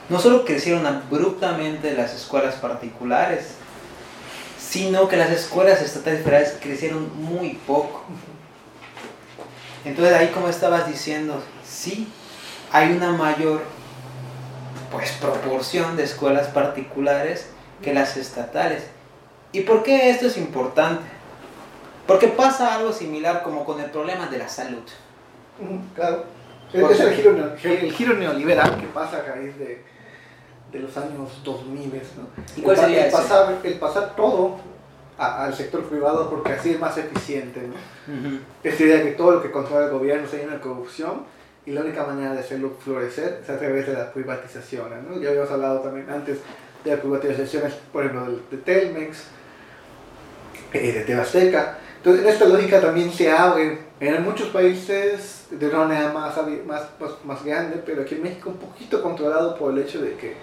[0.09, 3.55] No solo crecieron abruptamente las escuelas particulares,
[4.59, 8.05] sino que las escuelas estatales federales crecieron muy poco.
[9.85, 12.09] Entonces ahí como estabas diciendo, sí,
[12.73, 13.63] hay una mayor
[14.93, 17.49] pues proporción de escuelas particulares
[17.83, 18.85] que las estatales.
[19.53, 21.05] ¿Y por qué esto es importante?
[22.07, 24.83] Porque pasa algo similar como con el problema de la salud.
[25.95, 26.25] Claro.
[26.73, 29.83] Es el giro, el giro neoliberal que pasa a raíz de,
[30.73, 31.91] de los años 2000.
[31.91, 32.29] ¿no?
[32.57, 34.57] ¿Y cuál sería el, pasar, el pasar todo
[35.19, 37.63] al sector privado porque así es más eficiente.
[37.63, 38.39] ¿no?
[38.63, 41.25] Esta idea de que todo lo que controla el gobierno se llena de corrupción
[41.65, 45.03] y la única manera de hacerlo florecer es a través de las privatizaciones.
[45.03, 45.21] ¿no?
[45.21, 46.39] Ya habíamos hablado también antes
[46.85, 49.25] de las privatizaciones, por ejemplo, de, Telmex,
[50.73, 51.79] eh, de Tebasteca.
[51.97, 56.83] Entonces, en esta lógica también se abre en muchos países de una manera más, más,
[57.25, 60.37] más, grande, pero aquí en México un poquito controlado por el hecho de que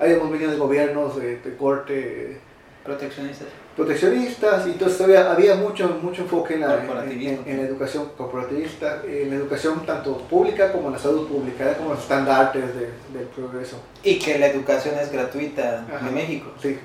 [0.00, 2.40] hayamos venido de gobiernos de, de corte
[2.84, 3.48] proteccionistas
[3.80, 9.30] proteccionistas y entonces todavía había mucho, mucho enfoque en la, en, la educación corporativista, en
[9.30, 13.80] la educación tanto pública como en la salud pública, como los estándares del progreso.
[14.02, 16.50] Y que la educación es gratuita en México.
[16.60, 16.78] Sí,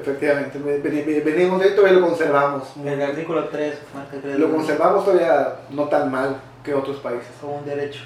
[0.00, 2.68] efectivamente, venimos de esto y lo conservamos.
[2.84, 3.74] el artículo 3,
[4.38, 7.28] Lo conservamos todavía no tan mal que otros países.
[7.40, 8.02] Como un derecho.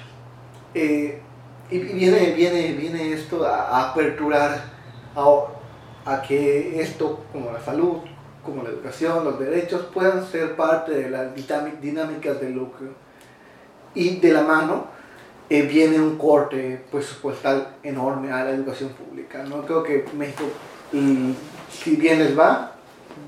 [0.73, 1.21] Eh,
[1.71, 4.61] y viene, viene, viene esto a, aperturar
[5.15, 5.45] a,
[6.05, 7.99] a que esto, como la salud,
[8.43, 11.29] como la educación, los derechos, puedan ser parte de las
[11.81, 12.87] dinámicas del lucro.
[13.93, 14.87] Y de la mano
[15.49, 19.43] eh, viene un corte presupuestal enorme a la educación pública.
[19.43, 19.65] ¿no?
[19.65, 20.43] Creo que México,
[21.69, 22.75] si bien les va,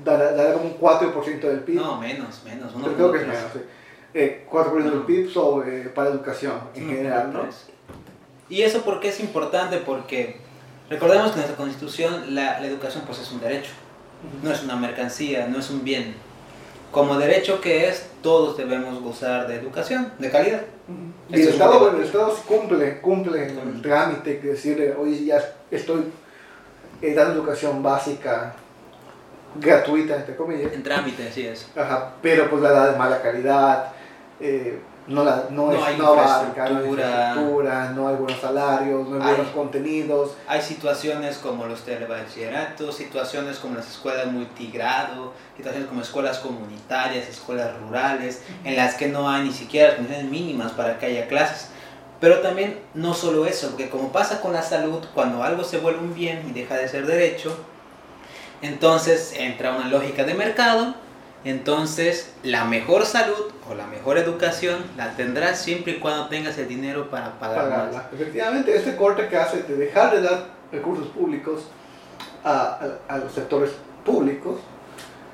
[0.04, 1.76] dará, como un 4% del PIB.
[1.76, 2.72] No, menos, menos.
[2.94, 3.60] creo que es menos, sí.
[4.50, 7.32] 4% del PIB sobre, para educación en general.
[7.32, 7.42] ¿no?
[8.48, 9.78] ¿Y eso por qué es importante?
[9.78, 10.40] Porque
[10.90, 13.70] recordemos que en nuestra constitución la, la educación pues es un derecho
[14.42, 16.14] no es una mercancía, no es un bien.
[16.90, 20.62] Como derecho que es, todos debemos gozar de educación, de calidad.
[21.28, 26.04] Y el Estado, el Estado cumple, cumple el trámite que decirle, oye, ya estoy
[27.02, 28.54] eh, dando educación básica
[29.56, 30.72] gratuita, entre comillas.
[30.72, 31.68] En trámite, sí es.
[31.76, 33.92] Ajá, pero pues la da de mala calidad.
[34.38, 39.52] Eh, no, la, no, es, hay no infraestructura, no hay buenos salarios, no hay, buenos
[39.52, 40.32] contenidos.
[40.46, 47.78] Hay situaciones como los telebachilleratos, situaciones como las escuelas multigrado, situaciones como escuelas comunitarias, escuelas
[47.80, 51.68] rurales, en las que no hay ni siquiera condiciones mínimas para que haya clases.
[52.18, 56.00] Pero también no solo eso, porque como pasa con la salud, cuando algo se vuelve
[56.00, 57.54] un bien y deja de ser derecho,
[58.62, 60.94] entonces entra una lógica de mercado
[61.44, 66.68] entonces, la mejor salud o la mejor educación la tendrás siempre y cuando tengas el
[66.68, 68.08] dinero para pagarla.
[68.12, 71.64] Efectivamente, este corte que hace de dejar de dar recursos públicos
[72.42, 72.78] a,
[73.22, 73.70] los sectores
[74.04, 74.60] públicos,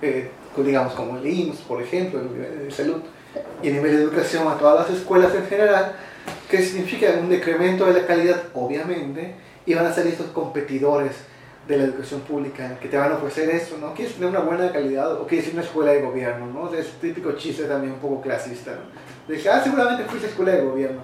[0.02, 3.02] eh, digamos como el IMSS, por ejemplo, el nivel de salud,
[3.62, 5.92] y el nivel de educación a todas las escuelas en general,
[6.50, 11.12] que significa un decremento de la calidad, obviamente, y van a ser estos competidores
[11.66, 13.94] de la educación pública que te van a ofrecer eso, ¿no?
[13.94, 16.72] Quieres tener una buena calidad o quieres ir a una escuela de gobierno, ¿no?
[16.74, 19.32] Es típico chiste también un poco clasista, ¿no?
[19.32, 21.02] De ah, seguramente fuiste a escuela de gobierno,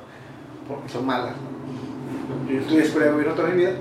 [0.67, 2.51] porque son malas, ¿no?
[2.51, 3.73] yo estudié escuela de gobierno toda mi vida,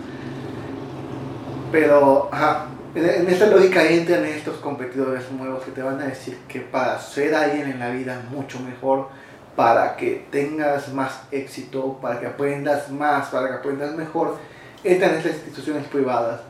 [1.71, 6.61] pero ajá, en esta lógica entran estos competidores nuevos que te van a decir que
[6.61, 9.09] para ser alguien en la vida mucho mejor,
[9.55, 14.38] para que tengas más éxito, para que aprendas más, para que aprendas mejor,
[14.83, 16.41] entran estas instituciones privadas,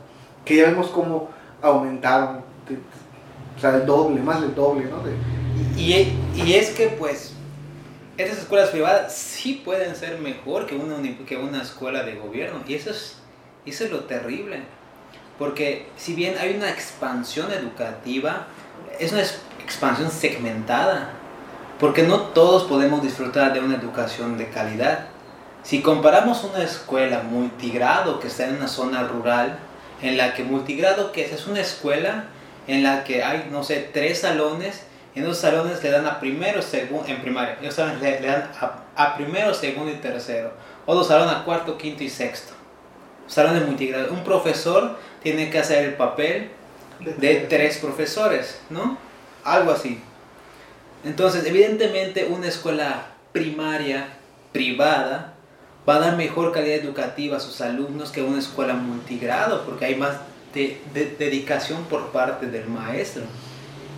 [0.46, 1.28] que ya vemos cómo
[1.60, 2.76] aumentaron, de-
[3.56, 5.00] o sea, el doble, más del doble, ¿no?
[5.02, 5.14] De-
[5.78, 7.32] Y, y es que pues
[8.16, 12.60] estas escuelas privadas sí pueden ser mejor que una, que una escuela de gobierno.
[12.66, 13.18] Y eso es,
[13.66, 14.62] eso es lo terrible.
[15.38, 18.46] Porque si bien hay una expansión educativa,
[18.98, 19.22] es una
[19.62, 21.10] expansión segmentada.
[21.78, 25.08] Porque no todos podemos disfrutar de una educación de calidad.
[25.62, 29.58] Si comparamos una escuela multigrado que está en una zona rural,
[30.02, 32.26] en la que multigrado que es, es una escuela
[32.66, 34.82] en la que hay, no sé, tres salones,
[35.14, 38.50] en esos salones le dan a primero, segundo, en primaria, esos salones le, le dan
[38.60, 40.52] a, a primero, segundo y tercero,
[40.84, 42.52] otros salones a cuarto, quinto y sexto.
[43.26, 44.12] Salones multigrado.
[44.12, 46.50] Un profesor tiene que hacer el papel
[47.00, 48.98] de tres profesores, ¿no?
[49.42, 50.00] Algo así.
[51.04, 54.08] Entonces, evidentemente, una escuela primaria
[54.52, 55.34] privada
[55.88, 59.94] va a dar mejor calidad educativa a sus alumnos que una escuela multigrado, porque hay
[59.94, 60.16] más
[60.54, 63.22] de, de- dedicación por parte del maestro.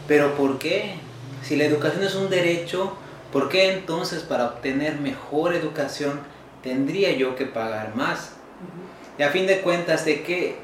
[0.07, 0.95] Pero ¿por qué?
[1.43, 2.95] Si la educación es un derecho,
[3.33, 6.21] ¿por qué entonces para obtener mejor educación
[6.63, 8.33] tendría yo que pagar más?
[9.19, 10.57] Y a fin de cuentas, ¿de qué,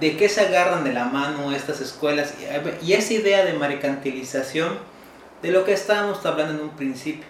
[0.00, 2.34] de qué se agarran de la mano estas escuelas?
[2.82, 4.78] Y- Y esa idea de mercantilización,
[5.42, 7.26] de lo que estábamos hablando en un principio.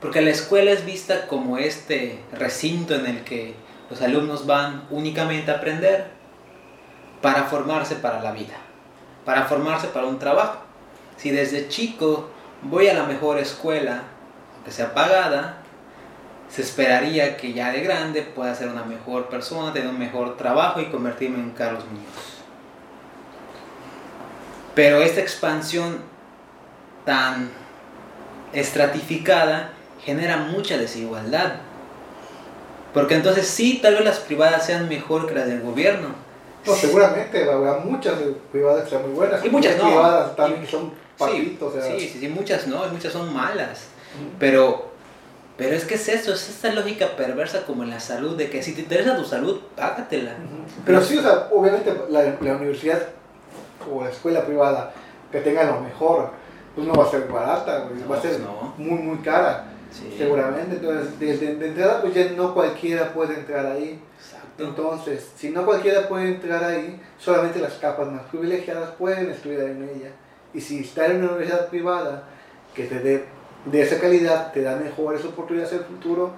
[0.00, 3.54] Porque la escuela es vista como este recinto en el que
[3.90, 6.06] los alumnos van únicamente a aprender
[7.20, 8.56] para formarse para la vida,
[9.24, 10.60] para formarse para un trabajo.
[11.16, 12.30] Si desde chico
[12.62, 14.04] voy a la mejor escuela,
[14.54, 15.58] aunque sea pagada,
[16.48, 20.80] se esperaría que ya de grande pueda ser una mejor persona, tener un mejor trabajo
[20.80, 22.40] y convertirme en Carlos Muñoz.
[24.74, 25.98] Pero esta expansión
[27.04, 27.50] tan
[28.52, 29.72] estratificada
[30.04, 31.54] genera mucha desigualdad.
[32.92, 36.08] Porque entonces sí, tal vez las privadas sean mejor que las del gobierno.
[36.66, 38.14] No, seguramente habrá muchas
[38.52, 39.44] privadas que sean muy buenas.
[39.44, 39.84] Y muchas no.
[39.86, 41.74] privadas también que son Sí, patitos.
[41.74, 43.86] o sea, sí, sí, muchas no, y muchas son malas.
[44.18, 44.30] Ujú.
[44.38, 44.90] Pero,
[45.56, 48.62] pero es que es eso, es esta lógica perversa como en la salud, de que
[48.62, 50.32] si te interesa tu salud, págatela.
[50.84, 53.00] Pero sí, o sea, obviamente la, la universidad
[53.90, 54.92] o la escuela privada
[55.30, 56.30] que tenga lo mejor,
[56.74, 58.74] pues no va a ser barata, No, va a ser pues no.
[58.78, 60.76] muy, muy cara, Sí, seguramente.
[60.76, 64.00] Entonces, desde de entrada, pues ya no cualquiera puede entrar ahí.
[64.18, 64.64] Exacto.
[64.64, 69.82] Entonces, si no cualquiera puede entrar ahí, solamente las capas más privilegiadas pueden estudiar en
[69.82, 70.10] ella.
[70.54, 72.24] Y si está en una universidad privada
[72.74, 73.24] que te dé
[73.64, 76.32] de esa calidad, te da mejores oportunidades en el futuro,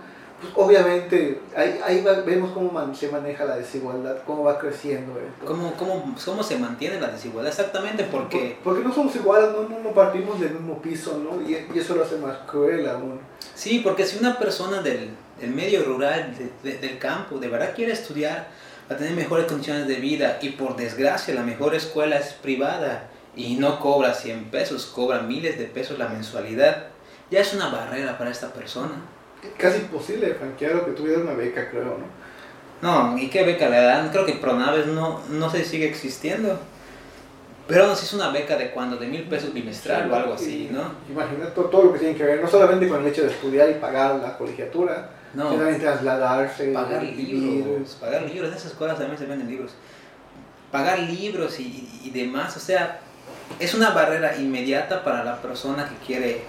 [0.55, 5.45] obviamente ahí, ahí va- vemos cómo man- se maneja la desigualdad, cómo va creciendo esto.
[5.47, 7.51] ¿Cómo, cómo, ¿Cómo se mantiene la desigualdad?
[7.51, 8.59] Exactamente porque...
[8.63, 11.41] Por- Porque no somos iguales, no, no, no partimos del mismo piso, ¿no?
[11.49, 13.21] Y, y eso lo hace más cruel aún.
[13.55, 17.75] Sí, porque si una persona del, del medio rural, de- de- del campo, de verdad
[17.75, 18.49] quiere estudiar,
[18.91, 23.09] va a tener mejores condiciones de vida y por desgracia la mejor escuela es privada
[23.37, 26.87] y no cobra 100 pesos, cobra miles de pesos la mensualidad,
[27.31, 28.93] ya es una barrera para esta persona.
[29.59, 32.23] Casi imposible franquear o que tuviera una beca, creo, ¿no?
[32.83, 34.09] No, ¿y qué beca le dan?
[34.11, 36.59] Creo que Pronaves no, no sé si sigue existiendo.
[37.69, 40.35] Pero no sé si es una beca de cuándo, de mil pesos bimestral o algo
[40.35, 40.81] así, ¿no?
[41.09, 43.71] Imagínate todo, todo lo que tiene que ver, no solamente con el hecho de estudiar
[43.71, 45.45] y pagar la colegiatura, No.
[45.51, 49.75] sino también trasladarse, pagar libros, pagar libros, en esas escuelas también se venden libros.
[50.73, 52.99] Pagar libros y, y demás, o sea,
[53.61, 56.43] es una barrera inmediata para la persona que quiere,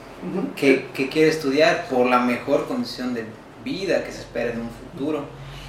[0.55, 3.25] Que, que quiere estudiar por la mejor condición de
[3.63, 5.25] vida que se espera en un futuro.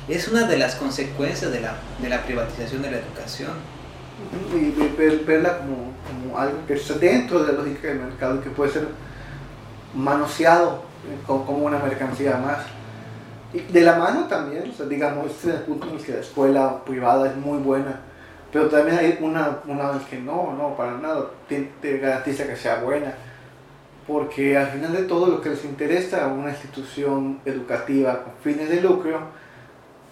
[0.09, 3.53] Es una de las consecuencias de la, de la privatización de la educación.
[4.55, 8.38] Y ver- verla como, como algo que está dentro de la lógica del mercado y
[8.38, 8.87] que puede ser
[9.95, 12.59] manoseado eh, como, una mercancía más.
[13.52, 16.13] Y de la mano también, o sea, digamos, este es el punto en el que
[16.13, 18.00] la escuela privada es muy buena,
[18.52, 22.46] pero también hay una, una en el que no, no, para nada, te, te garantiza
[22.46, 23.15] que sea buena,
[24.07, 28.69] porque al final de todo lo que les interesa a una institución educativa con fines
[28.69, 29.19] de lucro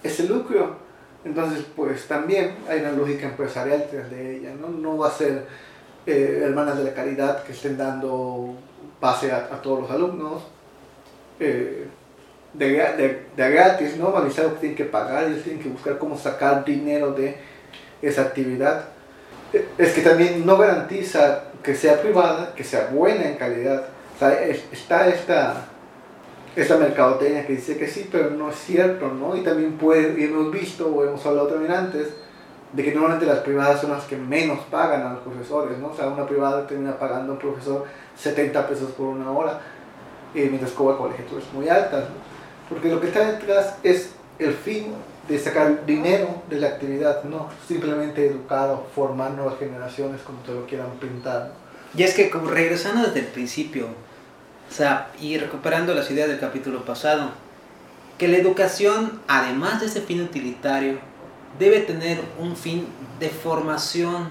[0.02, 0.76] es el lucro.
[1.24, 4.68] Entonces, pues también hay una lógica empresarial detrás de ella, ¿no?
[4.68, 5.46] No va a ser
[6.06, 8.56] eh, hermanas de la caridad que estén dando
[8.98, 10.42] pase a, todos los alumnos
[11.38, 11.86] eh,
[12.54, 14.10] de, de, gratis, ¿no?
[14.10, 17.36] Van a que tienen que pagar, ellos tienen que buscar cómo sacar dinero de
[18.00, 18.86] esa actividad.
[19.78, 23.84] Es que también no garantiza que sea privada, que sea buena en calidad.
[24.16, 25.66] O sea, es- está esta,
[26.56, 29.36] esta mercadotecnia que dice que sí, pero no es cierto, ¿no?
[29.36, 32.08] Y también puede, y hemos visto, o hemos hablado también antes,
[32.72, 35.88] de que normalmente las privadas son las que menos pagan a los profesores, ¿no?
[35.88, 37.84] O sea, una privada termina pagando a un profesor
[38.16, 39.60] 70 pesos por una hora,
[40.34, 42.16] eh, mientras cobra colegiaturas muy altas, ¿no?
[42.68, 44.94] Porque lo que está detrás es el fin
[45.28, 50.52] de sacar dinero de la actividad, no simplemente educar o formar nuevas generaciones como te
[50.52, 51.52] lo quieran pintar.
[51.96, 56.40] Y es que como regresando desde el principio, o sea, y recuperando las ideas del
[56.40, 57.30] capítulo pasado,
[58.18, 60.98] que la educación, además de ese fin utilitario,
[61.58, 62.86] debe tener un fin
[63.20, 64.28] de formación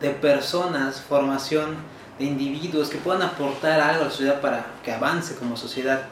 [0.00, 1.76] de personas, formación
[2.18, 6.02] de individuos que puedan aportar algo a la sociedad para que avance como sociedad.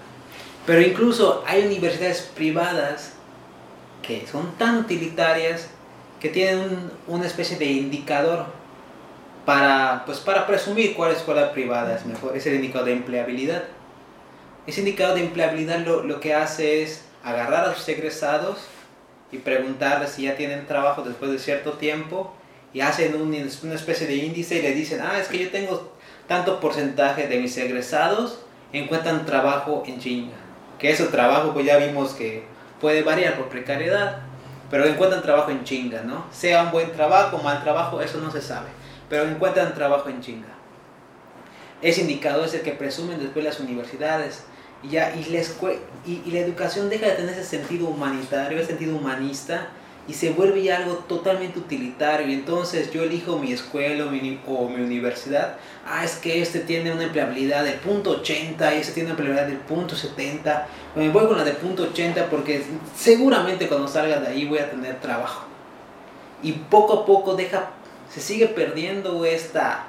[0.66, 3.14] Pero incluso hay universidades privadas
[4.18, 5.68] que son tan utilitarias
[6.18, 8.46] que tienen una especie de indicador
[9.44, 12.36] para, pues, para presumir cuál escuela privada es mejor.
[12.36, 13.62] Es el indicador de empleabilidad.
[14.66, 18.58] Ese indicador de empleabilidad lo, lo que hace es agarrar a los egresados
[19.30, 22.34] y preguntarles si ya tienen trabajo después de cierto tiempo
[22.74, 23.28] y hacen un,
[23.62, 25.92] una especie de índice y le dicen, ah, es que yo tengo
[26.26, 28.40] tanto porcentaje de mis egresados
[28.72, 30.36] encuentran trabajo en chinga.
[30.80, 32.49] Que ese trabajo pues ya vimos que
[32.80, 34.18] puede variar por precariedad,
[34.70, 36.26] pero encuentran trabajo en chinga, ¿no?
[36.32, 38.68] Sea un buen trabajo mal trabajo, eso no se sabe,
[39.08, 40.48] pero encuentran trabajo en chinga.
[41.82, 44.44] Ese indicador es el que presumen después las universidades.
[44.82, 45.42] Y, ya, y, la
[46.06, 49.68] y la educación deja de tener ese sentido humanitario, ese sentido humanista,
[50.10, 52.26] y se vuelve ya algo totalmente utilitario.
[52.26, 55.54] Y entonces yo elijo mi escuela o mi, o mi universidad.
[55.86, 59.46] Ah, es que este tiene una empleabilidad del punto 80 y este tiene una empleabilidad
[59.46, 60.66] del punto 70.
[60.96, 62.64] Me voy con la de punto 80 porque
[62.96, 65.44] seguramente cuando salga de ahí voy a tener trabajo.
[66.42, 67.70] Y poco a poco deja,
[68.12, 69.86] se sigue perdiendo esta,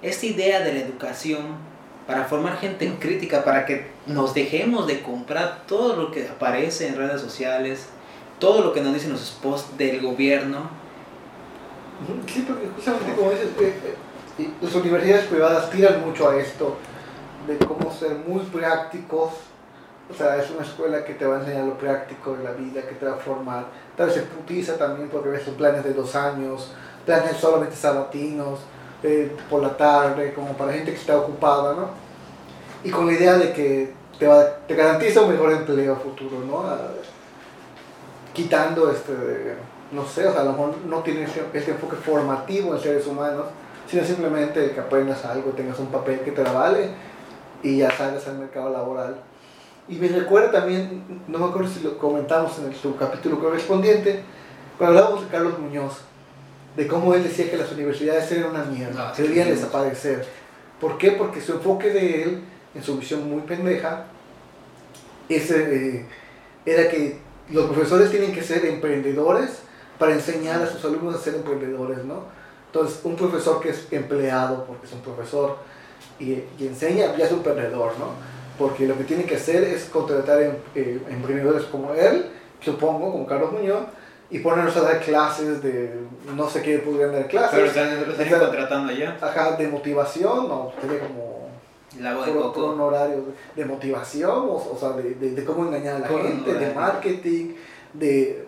[0.00, 1.58] esta idea de la educación
[2.06, 6.96] para formar gente crítica, para que nos dejemos de comprar todo lo que aparece en
[6.96, 7.88] redes sociales,
[8.38, 10.68] todo lo que nos dicen los posts del gobierno.
[12.26, 13.96] Sí, porque justamente como dices, eh,
[14.38, 16.76] eh, las universidades privadas tiran mucho a esto,
[17.46, 19.32] de cómo ser muy prácticos.
[20.08, 22.82] O sea, es una escuela que te va a enseñar lo práctico de la vida,
[22.82, 23.64] que te va a formar.
[23.96, 26.72] Tal vez se putiza también porque ves planes de dos años,
[27.04, 28.60] planes solamente sabatinos,
[29.02, 31.88] eh, por la tarde, como para gente que está ocupada, ¿no?
[32.84, 36.62] Y con la idea de que te, va, te garantiza un mejor empleo futuro, ¿no?
[38.36, 39.14] Quitando este,
[39.92, 43.46] no sé, o sea, a lo mejor no tienes este enfoque formativo en seres humanos,
[43.88, 46.90] sino simplemente que aprendas algo, tengas un papel que te la vale
[47.62, 49.16] y ya salgas al mercado laboral.
[49.88, 54.22] Y me recuerda también, no me acuerdo si lo comentamos en el subcapítulo correspondiente,
[54.76, 56.02] cuando hablábamos de Carlos Muñoz,
[56.76, 60.26] de cómo él decía que las universidades eran una mierda, que debían desaparecer.
[60.78, 61.12] ¿Por qué?
[61.12, 64.04] Porque su enfoque de él, en su visión muy pendeja,
[65.26, 66.06] ese, eh,
[66.66, 69.58] era que los profesores tienen que ser emprendedores
[69.98, 72.24] para enseñar a sus alumnos a ser emprendedores, ¿no?
[72.66, 75.56] Entonces, un profesor que es empleado, porque es un profesor,
[76.18, 78.10] y, y enseña, ya es un emprendedor, ¿no?
[78.58, 82.26] Porque lo que tiene que hacer es contratar em, eh, emprendedores como él,
[82.60, 83.84] supongo, como Carlos Muñoz,
[84.28, 85.94] y ponernos a dar clases de,
[86.34, 87.50] no sé qué podrían dar clases.
[87.52, 89.16] Pero están, están contratando ya.
[89.20, 91.45] Ajá, de motivación, no, tiene como
[92.00, 92.84] Lago de coco.
[92.84, 93.24] horario
[93.54, 97.54] de motivación, o, o sea, de, de, de cómo engañar a la gente, de marketing,
[97.92, 98.46] de,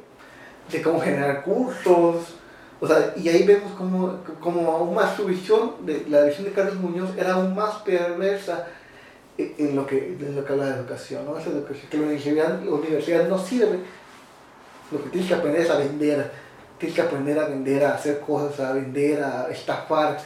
[0.70, 2.34] de cómo generar cursos.
[2.80, 6.52] O sea, y ahí vemos como, como aún más su visión, de, la visión de
[6.52, 8.66] Carlos Muñoz era aún más perversa
[9.36, 11.36] en, en lo, que, en lo que habla de educación, ¿no?
[11.36, 13.80] Esa educación, que la universidad, la universidad no sirve.
[14.92, 16.30] Lo que tienes que aprender es a vender,
[16.78, 20.18] tienes que aprender a vender, a hacer cosas, a vender, a estafar,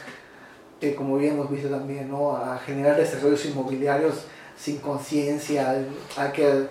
[0.83, 2.35] eh, como bien hemos visto también, ¿no?
[2.35, 4.25] a generar desarrollos inmobiliarios
[4.57, 5.75] sin conciencia,
[6.17, 6.67] hay que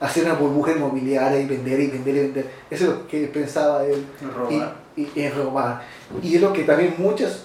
[0.00, 2.50] hacer una burbuja inmobiliaria y vender y vender y vender.
[2.70, 4.06] Eso es lo que pensaba él.
[4.36, 4.76] Robar.
[4.96, 5.82] Y, y, y robar.
[6.22, 7.44] Y es lo que también muchas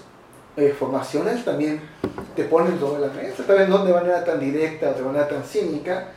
[0.58, 1.80] eh, formaciones también
[2.36, 5.28] te ponen sobre la mesa, tal vez no de manera tan directa o de manera
[5.28, 6.10] tan cínica,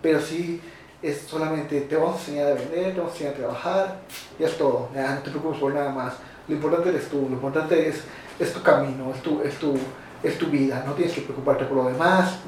[0.00, 0.60] pero sí
[1.02, 3.96] es solamente te vamos a enseñar a vender, te vamos a enseñar a trabajar,
[4.38, 6.14] y es todo, ya, no te preocupes por nada más.
[6.46, 8.02] Lo importante eres tú, lo importante es,
[8.38, 9.74] es tu camino, es tu, es, tu,
[10.22, 12.38] es tu vida, no tienes que preocuparte por lo demás,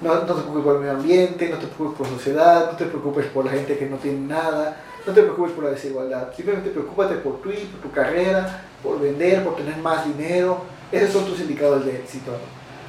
[0.00, 2.76] no, no te preocupes por el medio ambiente, no te preocupes por la sociedad, no
[2.76, 6.28] te preocupes por la gente que no tiene nada, no te preocupes por la desigualdad,
[6.34, 10.62] simplemente preocúpate por tu, por tu carrera, por vender, por tener más dinero,
[10.92, 12.32] esos son tus indicadores de éxito.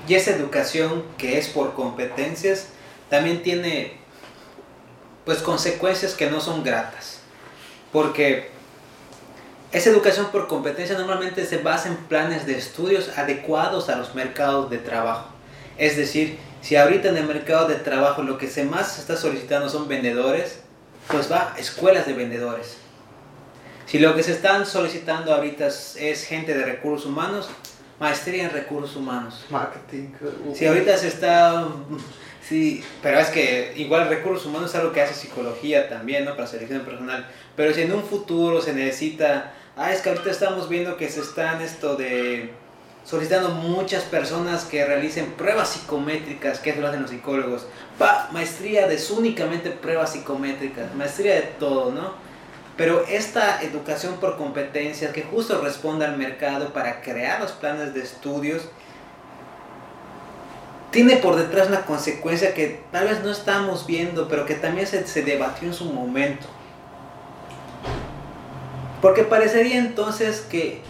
[0.08, 2.70] Y esa educación que es por competencias
[3.10, 3.98] también tiene
[5.26, 7.20] pues consecuencias que no son gratas.
[7.92, 8.51] Porque
[9.72, 14.70] esa educación por competencia normalmente se basa en planes de estudios adecuados a los mercados
[14.70, 15.30] de trabajo.
[15.78, 19.68] Es decir, Si ahorita en el mercado de trabajo lo que se más está solicitando
[19.68, 20.60] son vendedores,
[21.08, 22.78] pues va, escuelas de vendedores.
[23.88, 27.50] Si lo que se están solicitando ahorita es, gente de recursos humanos,
[28.00, 29.44] maestría en recursos humanos.
[29.50, 30.10] Marketing.
[30.54, 31.68] Si ahorita se está...
[32.48, 36.36] Sí, pero es que igual recursos humanos es algo que hace psicología también, ¿no?
[36.36, 37.26] Para selección personal.
[37.56, 39.54] Pero si en un futuro se necesita...
[39.78, 42.52] Ah, es que ahorita estamos viendo que se están esto de
[43.06, 47.66] solicitando muchas personas que realicen pruebas psicométricas, que eso lo hacen los psicólogos.
[47.98, 52.14] Pa, maestría de únicamente pruebas psicométricas, maestría de todo, ¿no?
[52.78, 58.02] Pero esta educación por competencias que justo responde al mercado para crear los planes de
[58.02, 58.64] estudios,
[60.92, 65.08] tiene por detrás una consecuencia que tal vez no estamos viendo, pero que también se,
[65.08, 66.48] se debatió en su momento.
[69.02, 70.82] Porque parecería entonces que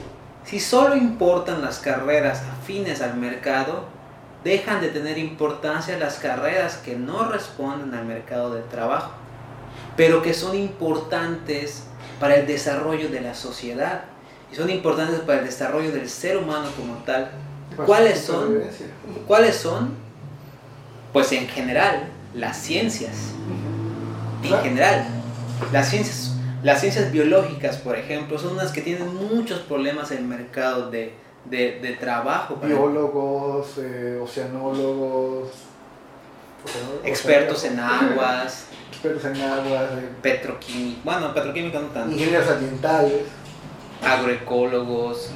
[0.46, 3.86] si solo importan las carreras afines al mercado,
[4.44, 9.12] dejan de tener importancia las carreras que no responden al mercado de trabajo,
[9.96, 11.84] pero que son importantes
[12.20, 14.02] para el desarrollo de la sociedad
[14.52, 17.32] y son importantes para el desarrollo del ser humano como tal.
[17.86, 18.60] ¿Cuáles son?
[19.28, 19.94] ¿Cuáles son?
[21.14, 23.34] Pues en general, las ciencias.
[24.44, 25.06] En general,
[25.72, 26.31] las ciencias
[26.64, 31.14] las ciencias biológicas, por ejemplo, son unas que tienen muchos problemas en el mercado de,
[31.46, 32.58] de, trabajo.
[32.64, 35.50] Biólogos, eh, oceanólogos,
[37.04, 38.66] expertos en aguas.
[38.92, 39.92] Expertos en aguas.
[39.98, 42.12] Eh, petroquímica, bueno, petroquímica no tanto.
[42.12, 43.24] Ingenieros ambientales.
[44.04, 45.32] Agroecólogos,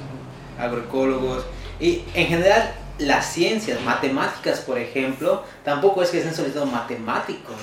[0.59, 1.45] agroecólogos.
[1.79, 7.55] Y en general, las ciencias, matemáticas, por ejemplo, tampoco es que estén solicitando matemáticos.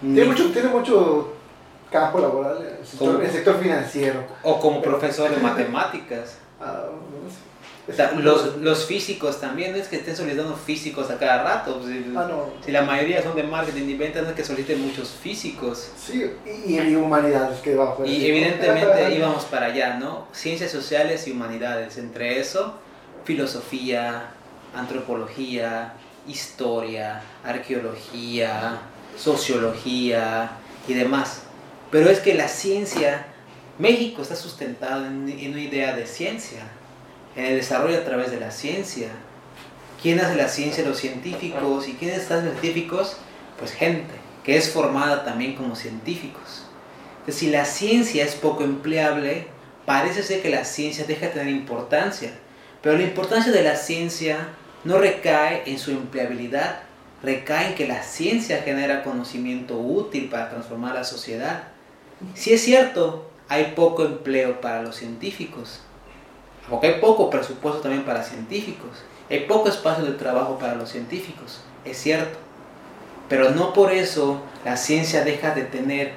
[0.00, 1.35] Tiene mucho, tiene mucho
[1.90, 4.24] campo laboral, el sector, financiero.
[4.42, 6.38] O como profesor de matemáticas.
[6.60, 6.86] Ah,
[8.18, 11.80] los, los, físicos también, no es que estén solicitando físicos a cada rato.
[11.80, 12.28] Pues, ah,
[12.64, 15.90] si la mayoría son de marketing y ventas, no es que soliciten muchos físicos.
[15.96, 16.32] Sí,
[16.66, 20.26] y, humanidades que va Y evidentemente íbamos para allá, ¿no?
[20.32, 21.96] Ciencias sociales y humanidades.
[21.98, 22.74] Entre eso,
[23.24, 24.30] filosofía,
[24.74, 25.94] antropología,
[26.26, 28.80] historia, arqueología,
[29.16, 30.50] sociología
[30.88, 31.45] y demás.
[31.90, 33.26] Pero es que la ciencia,
[33.78, 36.60] México está sustentado en, una idea de ciencia,
[37.36, 39.08] en el desarrollo a través de la ciencia.
[40.02, 40.84] ¿Quién hace la ciencia?
[40.84, 41.88] Los científicos.
[41.88, 43.16] ¿Y quiénes están científicos?
[43.58, 44.14] Pues gente,
[44.44, 46.64] que es formada también como científicos.
[47.20, 49.46] Entonces, si la ciencia es poco empleable,
[49.84, 52.32] parece ser que la ciencia deja de tener importancia.
[52.82, 54.48] Pero la importancia de la ciencia
[54.84, 56.80] no recae en su empleabilidad,
[57.22, 61.75] recae en que la ciencia genera conocimiento útil para transformar la sociedad.
[62.34, 65.80] Si es cierto, hay poco empleo para los científicos,
[66.70, 71.60] porque hay poco presupuesto también para científicos, hay poco espacio de trabajo para los científicos,
[71.84, 72.38] es cierto,
[73.28, 76.12] pero no por eso la ciencia deja de tener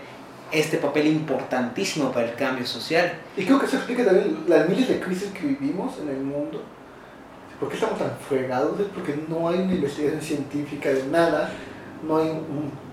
[0.52, 3.14] este papel importantísimo para el cambio social.
[3.38, 6.64] Y creo que eso explica también las miles de crisis que vivimos en el mundo.
[7.60, 8.80] ¿Por qué estamos tan fregados?
[8.80, 11.52] Es porque no hay una investigación científica de nada
[12.04, 12.32] no hay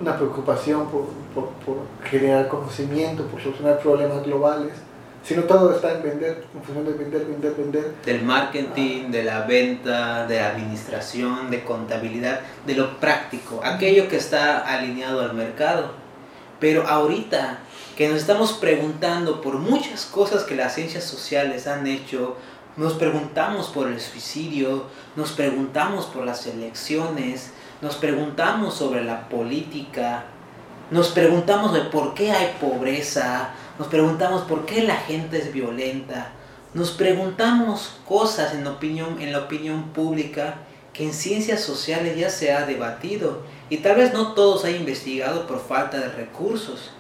[0.00, 4.72] una preocupación por, por, generar conocimiento, por solucionar problemas globales,
[5.22, 7.94] sino todo está en vender, en función de vender, vender, vender.
[8.04, 14.16] Del marketing, de la venta, de la administración, de contabilidad, de lo práctico, aquello que
[14.16, 15.90] está alineado al mercado.
[16.60, 17.58] Pero ahorita
[17.96, 22.36] que nos estamos preguntando por muchas cosas que las ciencias sociales han hecho,
[22.76, 24.84] nos preguntamos por el suicidio,
[25.16, 30.24] nos preguntamos por las elecciones, nos preguntamos sobre la política,
[30.90, 36.32] nos preguntamos de por qué hay pobreza, nos preguntamos por qué la gente es violenta,
[36.74, 40.56] nos preguntamos cosas en, opinión, en la opinión pública
[40.92, 45.46] que en ciencias sociales ya se ha debatido y tal vez no todos hayan investigado
[45.46, 46.92] por falta de recursos,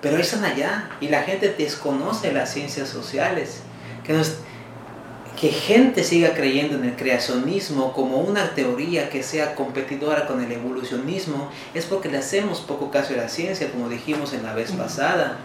[0.00, 3.62] pero están allá y la gente desconoce las ciencias sociales.
[4.04, 4.38] Que nos,
[5.42, 10.52] que gente siga creyendo en el creacionismo como una teoría que sea competidora con el
[10.52, 14.70] evolucionismo es porque le hacemos poco caso a la ciencia, como dijimos en la vez
[14.70, 15.38] pasada.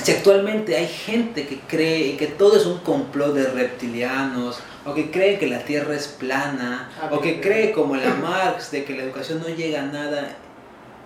[0.00, 5.10] Si actualmente hay gente que cree que todo es un complot de reptilianos, o que
[5.10, 8.94] cree que la Tierra es plana, ah, o que cree como la Marx de que
[8.94, 10.36] la educación no llega a nada,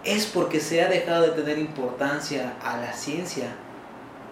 [0.04, 3.46] es porque se ha dejado de tener importancia a la ciencia.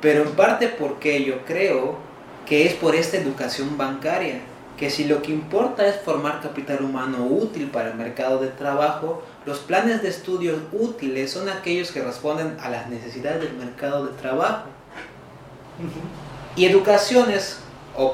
[0.02, 2.12] Pero en parte porque yo creo
[2.46, 4.40] que es por esta educación bancaria,
[4.76, 9.22] que si lo que importa es formar capital humano útil para el mercado de trabajo,
[9.46, 14.12] los planes de estudios útiles son aquellos que responden a las necesidades del mercado de
[14.14, 14.64] trabajo.
[16.56, 17.58] Y educaciones
[17.96, 18.12] o,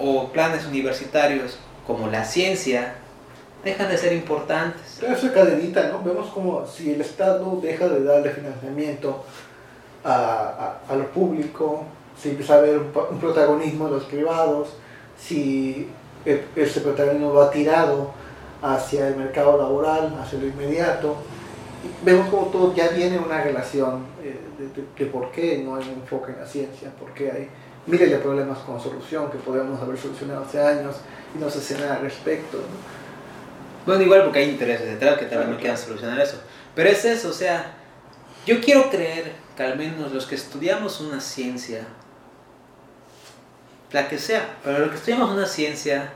[0.00, 2.94] o, planes universitarios como la ciencia,
[3.64, 4.98] dejan de ser importantes.
[5.00, 6.02] Pero eso es cadenita, ¿no?
[6.02, 9.24] Vemos como si el Estado deja de darle financiamiento
[10.04, 11.84] a, a, a lo público,
[12.20, 14.68] si empieza a haber un, un protagonismo de los privados,
[15.18, 15.88] si
[16.24, 18.12] e- ese protagonismo va tirado
[18.62, 21.16] hacia el mercado laboral, hacia lo inmediato,
[22.04, 25.84] vemos como todo ya viene una relación eh, de, de- de por qué no hay
[25.84, 27.48] un enfoque en la ciencia, por qué hay
[27.86, 30.96] miles de problemas con solución que podríamos haber solucionado hace años
[31.34, 32.56] y no se hace nada al respecto.
[32.56, 32.96] ¿no?
[33.86, 36.38] Bueno, igual porque hay intereses detrás que también no quieran solucionar eso.
[36.74, 37.74] Pero es eso, o sea,
[38.44, 41.86] yo quiero creer que al menos los que estudiamos una ciencia,
[43.92, 46.10] la que sea, pero los que estudiamos una ciencia,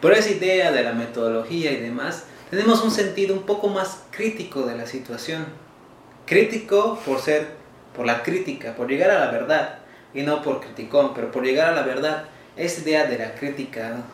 [0.00, 4.62] por esa idea de la metodología y demás, tenemos un sentido un poco más crítico
[4.62, 5.46] de la situación.
[6.26, 7.48] Crítico por ser,
[7.94, 9.78] por la crítica, por llegar a la verdad,
[10.14, 12.24] y no por criticón, pero por llegar a la verdad,
[12.56, 14.04] esa idea de la crítica, ¿no?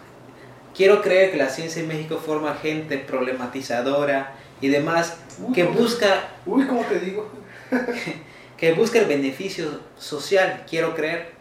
[0.74, 5.78] Quiero creer que la ciencia en México forma gente problematizadora y demás Uy, que ¿cómo-
[5.80, 7.28] busca Uy, ¿cómo te digo?
[8.56, 11.32] que busca el beneficio social, quiero creer,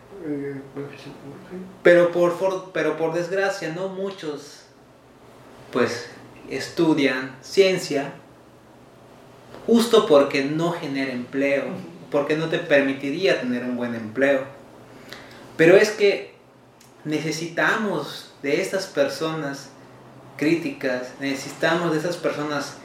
[1.84, 4.64] Pero por for- pero por desgracia no muchos
[5.72, 6.10] pues
[6.50, 8.12] estudian ciencia
[9.68, 11.66] justo porque no genera empleo,
[12.12, 14.44] porque no te permitiría tener un buen empleo.
[15.58, 16.34] Pero es que
[17.06, 19.70] necesitamos de estas personas
[20.38, 22.78] críticas, necesitamos de esas personas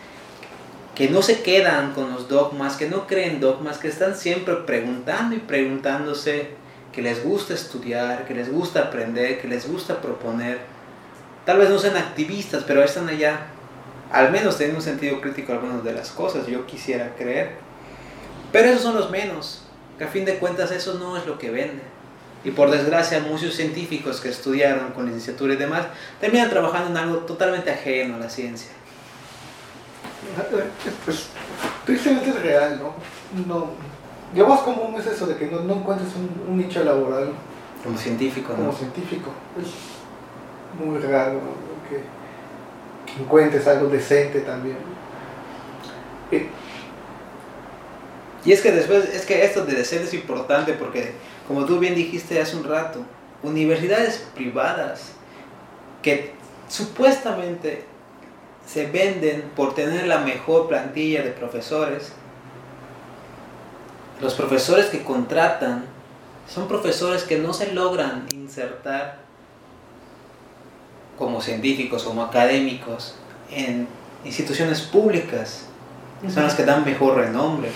[0.95, 5.35] que no se quedan con los dogmas, que no creen dogmas, que están siempre preguntando
[5.35, 6.51] y preguntándose,
[6.95, 10.61] que les gusta estudiar, que les gusta aprender, que les gusta proponer.
[11.45, 13.47] Tal vez no sean activistas, pero están allá,
[14.12, 17.57] al menos teniendo un sentido crítico algunas de las cosas, yo quisiera creer.
[18.53, 19.62] Pero esos son los menos,
[19.99, 21.82] que a fin de cuentas eso no es lo que vende.
[22.45, 25.86] Y por desgracia muchos científicos que estudiaron con licenciatura y demás
[26.20, 28.70] terminan trabajando en algo totalmente ajeno a la ciencia.
[31.05, 31.26] Pues,
[31.84, 32.95] tristemente es real, ¿no?
[33.47, 33.93] no
[34.35, 37.31] lo más común es eso de que no, no encuentres un, un nicho laboral
[37.83, 38.72] Como científico, como ¿no?
[38.72, 39.31] científico.
[39.61, 41.89] Es muy raro ¿no?
[41.89, 42.03] que,
[43.12, 44.77] que encuentres algo decente también.
[46.31, 46.49] Eh,
[48.45, 51.12] Y es que después, es que esto de ser es importante porque,
[51.49, 53.01] como tú bien dijiste hace un rato,
[53.43, 55.12] universidades privadas
[56.03, 56.33] que
[56.68, 57.85] supuestamente
[58.66, 62.12] se venden por tener la mejor plantilla de profesores,
[64.21, 65.85] los profesores que contratan
[66.49, 69.19] son profesores que no se logran insertar
[71.19, 73.17] como científicos, como académicos,
[73.51, 73.89] en
[74.25, 75.67] instituciones públicas.
[76.33, 77.71] Son las que dan mejor renombre.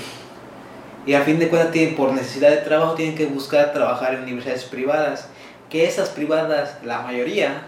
[1.07, 4.23] Y a fin de cuentas, tienen, por necesidad de trabajo, tienen que buscar trabajar en
[4.23, 5.29] universidades privadas.
[5.71, 7.63] Que esas privadas, la mayoría,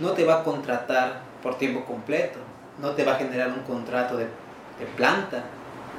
[0.00, 2.38] no te va a contratar por tiempo completo.
[2.80, 5.44] No te va a generar un contrato de, de planta.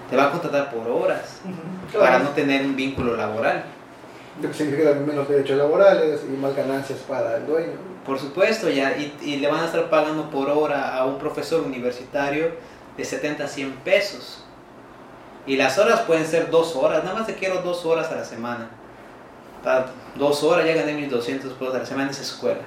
[0.09, 1.39] Te va a contratar por horas
[1.93, 3.63] para no tener un vínculo laboral.
[4.41, 7.73] Lo que significa también menos derechos laborales y más ganancias para el dueño.
[8.05, 11.61] Por supuesto, ya, y, y le van a estar pagando por hora a un profesor
[11.61, 12.51] universitario
[12.95, 14.43] de 70 a 100 pesos.
[15.45, 18.25] Y las horas pueden ser dos horas, nada más te quiero dos horas a la
[18.25, 18.69] semana.
[19.63, 22.61] Para dos horas ya gané mis 200 pesos a la semana en esa escuela.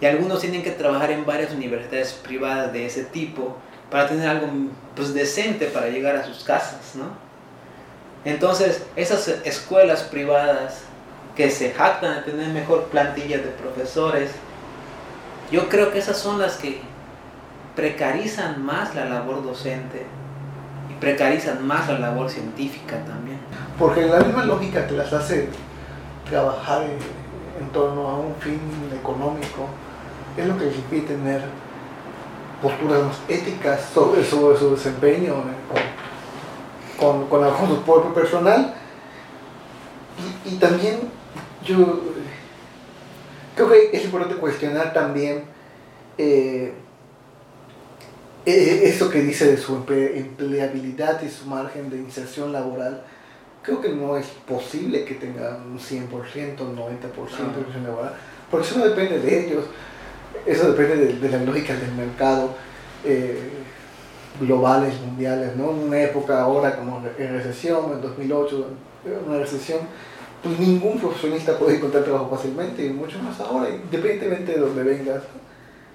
[0.00, 3.56] Y algunos tienen que trabajar en varias universidades privadas de ese tipo
[3.92, 4.48] para tener algo
[4.96, 7.04] pues, decente para llegar a sus casas, ¿no?
[8.24, 10.84] Entonces, esas escuelas privadas
[11.36, 14.30] que se jactan de tener mejor plantilla de profesores,
[15.50, 16.80] yo creo que esas son las que
[17.76, 20.06] precarizan más la labor docente
[20.90, 23.38] y precarizan más la labor científica también.
[23.78, 25.48] Porque la misma lógica que las hace
[26.30, 28.60] trabajar en, torno a un fin
[28.98, 29.68] económico
[30.36, 31.42] es lo que impide tener
[32.62, 38.74] posturas más éticas sobre, sobre su desempeño eh, con, con, su propio personal.
[40.46, 41.00] Y, y también
[41.64, 42.22] yo eh,
[43.56, 45.44] creo que es importante cuestionar también
[46.18, 46.72] eh,
[48.46, 53.02] eh, eso que dice de su emple- empleabilidad y su margen de inserción laboral.
[53.62, 56.08] Creo que no es posible que tengan un 100%,
[56.60, 56.82] un 90%
[57.54, 58.14] de inserción laboral,
[58.50, 59.64] porque eso no depende de ellos,
[60.46, 62.50] eso depende de, de las lógicas del mercado
[63.04, 63.50] eh,
[64.40, 65.70] globales, mundiales, ¿no?
[65.70, 68.66] En una época ahora como en recesión, en 2008,
[69.04, 69.80] en una recesión,
[70.42, 75.22] pues ningún profesionista puede encontrar trabajo fácilmente, y mucho más ahora, independientemente de donde vengas.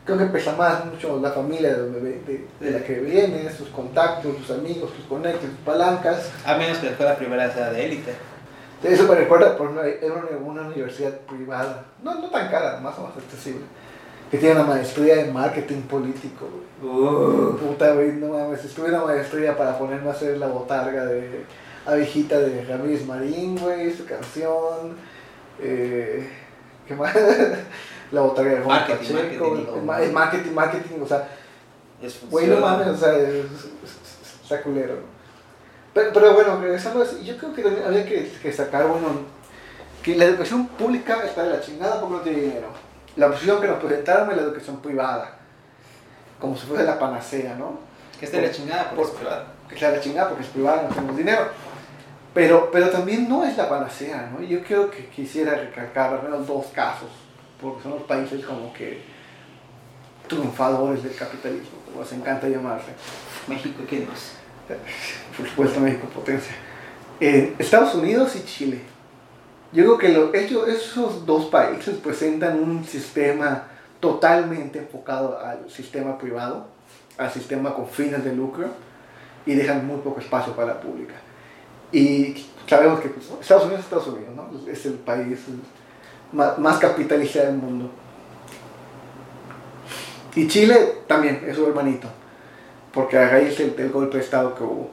[0.06, 3.68] Creo que pesa más mucho la familia de, donde, de, de la que vienes, tus
[3.70, 6.32] contactos, tus amigos, tus conectos, tus palancas.
[6.46, 8.14] A menos que la escuela privada sea de élite.
[8.84, 12.98] Eso me recuerda por una, era una, una universidad privada, no, no tan cara, más
[13.00, 13.66] o menos accesible,
[14.32, 16.48] que tiene una maestría en marketing político.
[16.84, 17.56] Uh.
[17.58, 21.44] Puta, güey, no mames, estuve una maestría para ponerme a hacer la botarga de
[21.86, 24.96] abejita de Ramírez Marín, güey, su canción.
[25.62, 26.30] Eh,
[26.88, 27.16] ¿Qué más?
[28.12, 29.50] la botarga de Juan Marketing, Pacheco.
[29.50, 31.28] marketing, ma- marketing, marketing, o sea,
[32.30, 34.96] Güey, no mames, o sea, es, es- está culero.
[35.94, 39.08] Pero, pero bueno, regresando a eso, yo creo que también había que, que sacar, bueno,
[40.04, 42.68] que la educación pública está de la chingada porque no tiene dinero.
[43.18, 45.38] La opción que nos presentaron es la educación privada,
[46.40, 47.80] como si fuese la panacea, ¿no?
[48.20, 49.46] Que esté la chingada por Por- es privado.
[49.68, 51.48] Que sea la chingada porque es privada, no tenemos dinero.
[52.34, 54.42] Pero, pero también no es la panacea, ¿no?
[54.42, 57.10] Yo creo que quisiera recalcar al menos dos casos,
[57.60, 59.02] porque son los países como que
[60.28, 62.92] triunfadores del capitalismo, como les encanta llamarse.
[63.48, 64.34] México, ¿qué más?
[65.38, 66.54] por supuesto México potencia.
[67.20, 68.82] Eh, Estados Unidos y Chile.
[69.74, 73.64] Yo creo que esos dos países presentan un sistema
[74.00, 76.68] totalmente enfocado al sistema privado,
[77.18, 78.68] al sistema con fines de lucro
[79.46, 81.16] y dejan muy poco espacio para la pública.
[81.92, 85.40] Y sabemos que Estados Unidos es Estados Unidos, es el país
[86.32, 87.90] más, capitalista del mundo.
[90.36, 92.08] Y Chile también es su hermanito
[92.94, 94.90] porque a raíz del, del golpe de Estado que hubo.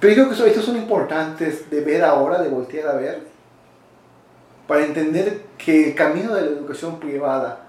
[0.00, 3.31] Pero yo creo que estos son importantes de ver ahora, de voltear a ver,
[4.66, 7.66] para entender que el camino de la educación privada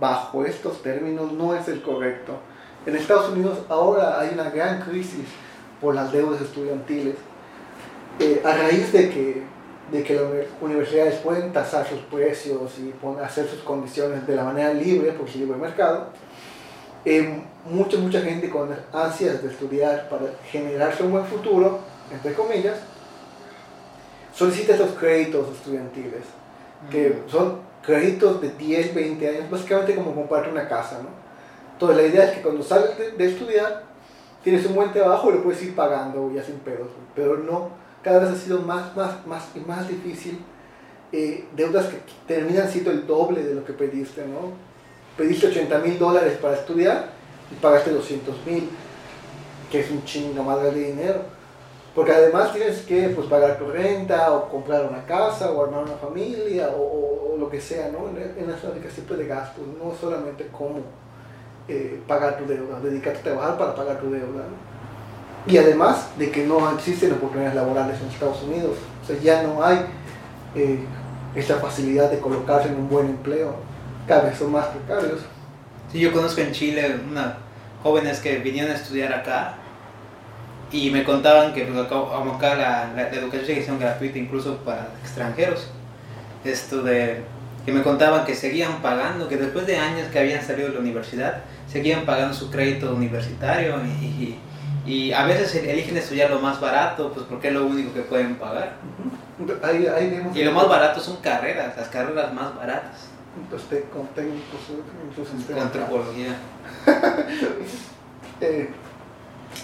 [0.00, 2.38] bajo estos términos no es el correcto.
[2.86, 5.26] En Estados Unidos ahora hay una gran crisis
[5.80, 7.16] por las deudas estudiantiles,
[8.18, 9.42] eh, a raíz de que,
[9.90, 10.24] de que las
[10.60, 15.38] universidades pueden tasar sus precios y hacer sus condiciones de la manera libre, por su
[15.38, 16.08] libre mercado,
[17.04, 21.80] eh, mucha, mucha gente con ansias de estudiar para generarse un buen futuro,
[22.12, 22.78] entre comillas,
[24.32, 26.22] solicita esos créditos estudiantiles,
[26.90, 31.08] que son créditos de 10, 20 años, básicamente como comprarte una casa, ¿no?
[31.72, 33.84] Entonces la idea es que cuando sales de, de estudiar,
[34.42, 37.70] tienes un buen trabajo y lo puedes ir pagando ya sin pedos, pero no,
[38.02, 40.38] cada vez ha sido más, más, más y más difícil,
[41.12, 44.52] eh, deudas que terminan siendo el doble de lo que pediste, ¿no?
[45.16, 47.10] Pediste 80 mil dólares para estudiar
[47.50, 48.68] y pagaste 200 mil,
[49.70, 51.20] que es un chingo más de dinero.
[51.94, 55.96] Porque además tienes que pues, pagar tu renta o comprar una casa o armar una
[55.96, 58.08] familia o, o- o lo que sea, ¿no?
[58.08, 60.80] En, en esa tipo de gastos, no solamente cómo
[61.68, 64.44] eh, pagar tu deuda, dedicarte a trabajar para pagar tu deuda.
[64.44, 64.72] ¿no?
[65.52, 69.62] Y además de que no existen oportunidades laborales en Estados Unidos, o sea, ya no
[69.62, 69.84] hay
[70.54, 70.78] eh,
[71.34, 73.54] esa facilidad de colocarse en un buen empleo,
[74.06, 75.20] cada vez son más precarios.
[75.90, 77.36] Sí, yo conozco en Chile una
[77.82, 79.56] jóvenes que vinieron a estudiar acá
[80.72, 84.88] y me contaban que pues, acá, la, la- la educación sigue siendo gratuita incluso para
[85.02, 85.68] extranjeros.
[86.44, 87.22] Esto de
[87.64, 90.80] que me contaban que seguían pagando, que después de años que habían salido de la
[90.80, 94.40] universidad, seguían pagando su crédito universitario y, y-
[94.84, 98.34] y a veces eligen estudiar lo más barato, pues porque es lo único que pueden
[98.34, 98.72] pagar.
[99.62, 103.06] Ahí, ahí vemos Y lo más barato son carreras, las carreras más baratas,
[103.48, 104.60] Pues, te- con técnicos
[105.16, 105.58] en sistema.
[105.58, 106.34] con antropología.
[108.40, 108.68] Eh,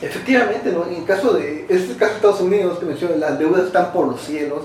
[0.01, 0.87] efectivamente, ¿no?
[0.87, 4.07] en el caso de este caso de Estados Unidos que mencioné, las deudas están por
[4.09, 4.65] los cielos,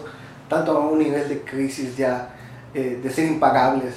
[0.50, 2.30] tanto a un nivel de crisis ya
[2.74, 3.96] eh, de ser impagables,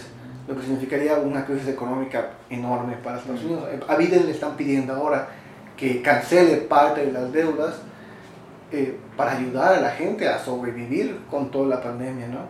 [0.49, 3.43] lo que significaría una crisis económica enorme para Estados.
[3.43, 3.65] Unidos.
[3.73, 5.29] Eh, A Biden le están pidiendo ahora
[5.77, 7.75] que cancele parte de las deudas
[8.73, 12.41] eh, para ayudar a la gente a sobrevivir con toda la pandemia, ¿no?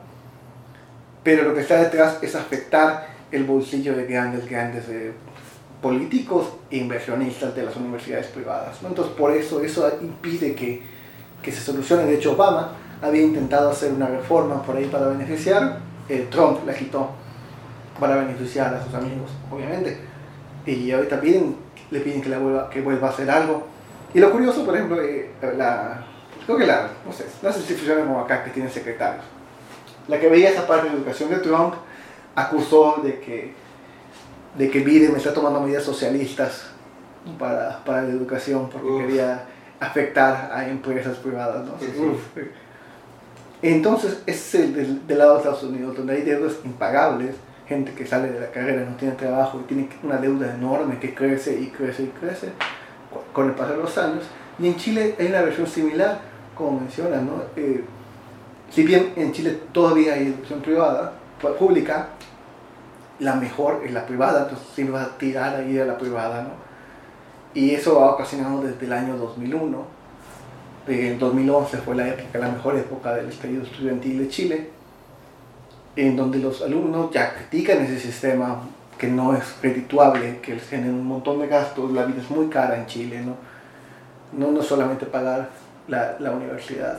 [1.22, 5.12] Pero lo que está detrás es afectar el bolsillo de grandes, grandes eh,
[5.82, 8.82] políticos e inversionistas de las universidades privadas.
[8.82, 8.88] ¿no?
[8.88, 10.82] Entonces, por eso eso impide que,
[11.42, 12.04] que se solucione.
[12.04, 12.72] De hecho, Obama
[13.02, 17.10] había intentado hacer una reforma por ahí para beneficiar, eh, Trump la quitó
[17.98, 19.98] para beneficiar a sus amigos, obviamente.
[20.66, 21.56] Y ahorita piden,
[21.90, 23.66] le piden que, la vuelva, que vuelva a hacer algo.
[24.12, 26.04] Y lo curioso, por ejemplo, eh, la,
[26.44, 29.24] creo que la, no sé, las instituciones como acá que tienen secretarios.
[30.08, 31.74] La que veía esa parte de educación de Trump
[32.34, 33.54] acusó de que,
[34.56, 36.64] de que Biden está tomando medidas socialistas
[37.38, 39.02] para, para la educación porque Uf.
[39.02, 39.44] quería
[39.80, 41.64] afectar a empresas privadas.
[41.64, 41.72] ¿no?
[41.74, 42.36] Uf.
[43.62, 47.34] Entonces, ese es el del, del lado de Estados Unidos, donde hay deudas impagables,
[47.66, 51.14] gente que sale de la carrera, no tiene trabajo y tiene una deuda enorme que
[51.14, 52.50] crece y crece y crece
[53.32, 54.24] con el paso de los años.
[54.58, 56.20] Y en Chile hay una versión similar,
[56.54, 57.42] como mencionas, ¿no?
[57.56, 57.82] Eh,
[58.70, 61.12] si bien en Chile todavía hay educación privada,
[61.58, 62.08] pública,
[63.18, 66.50] la mejor es la privada, entonces siempre vas a tirar ahí a la privada, ¿no?
[67.54, 69.96] Y eso ha ocasionado desde el año 2001.
[70.88, 74.70] En 2011 fue la época, la mejor época del estallido estudiantil de Chile,
[75.96, 78.60] en donde los alumnos ya critican ese sistema
[78.98, 82.48] que no es redituable, que les genera un montón de gastos, la vida es muy
[82.48, 83.36] cara en Chile, ¿no?
[84.32, 85.48] No, no solamente pagar
[85.88, 86.98] la, la universidad.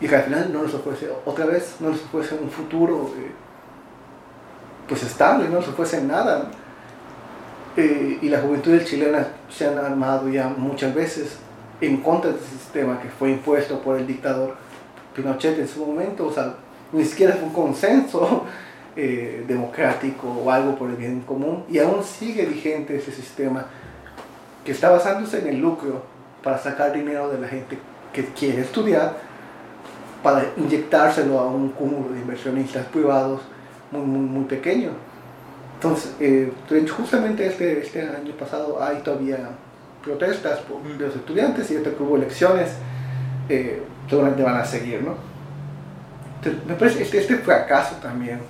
[0.00, 3.32] Y que al final no nos ofrece, otra vez, no nos ofrece un futuro eh,
[4.88, 6.50] pues estable, no nos ofrece nada.
[7.76, 11.36] Eh, y la juventud chilena se han armado ya muchas veces
[11.80, 14.56] en contra de ese sistema que fue impuesto por el dictador
[15.14, 16.54] Pinochet en su momento, o sea,
[16.92, 18.44] ni siquiera fue un consenso
[18.96, 23.66] eh, democrático o algo por el bien común, y aún sigue vigente ese sistema
[24.64, 26.02] que está basándose en el lucro
[26.42, 27.78] para sacar dinero de la gente
[28.12, 29.16] que quiere estudiar,
[30.22, 33.40] para inyectárselo a un cúmulo de inversionistas privados
[33.90, 34.90] muy, muy, muy pequeño.
[35.74, 36.52] Entonces, eh,
[36.96, 39.38] justamente este, este año pasado hay todavía
[40.02, 42.70] protestas por, de los estudiantes y hasta que hubo elecciones,
[43.48, 45.14] eh, seguramente van a seguir, ¿no?
[46.66, 48.40] me parece este, este fracaso también,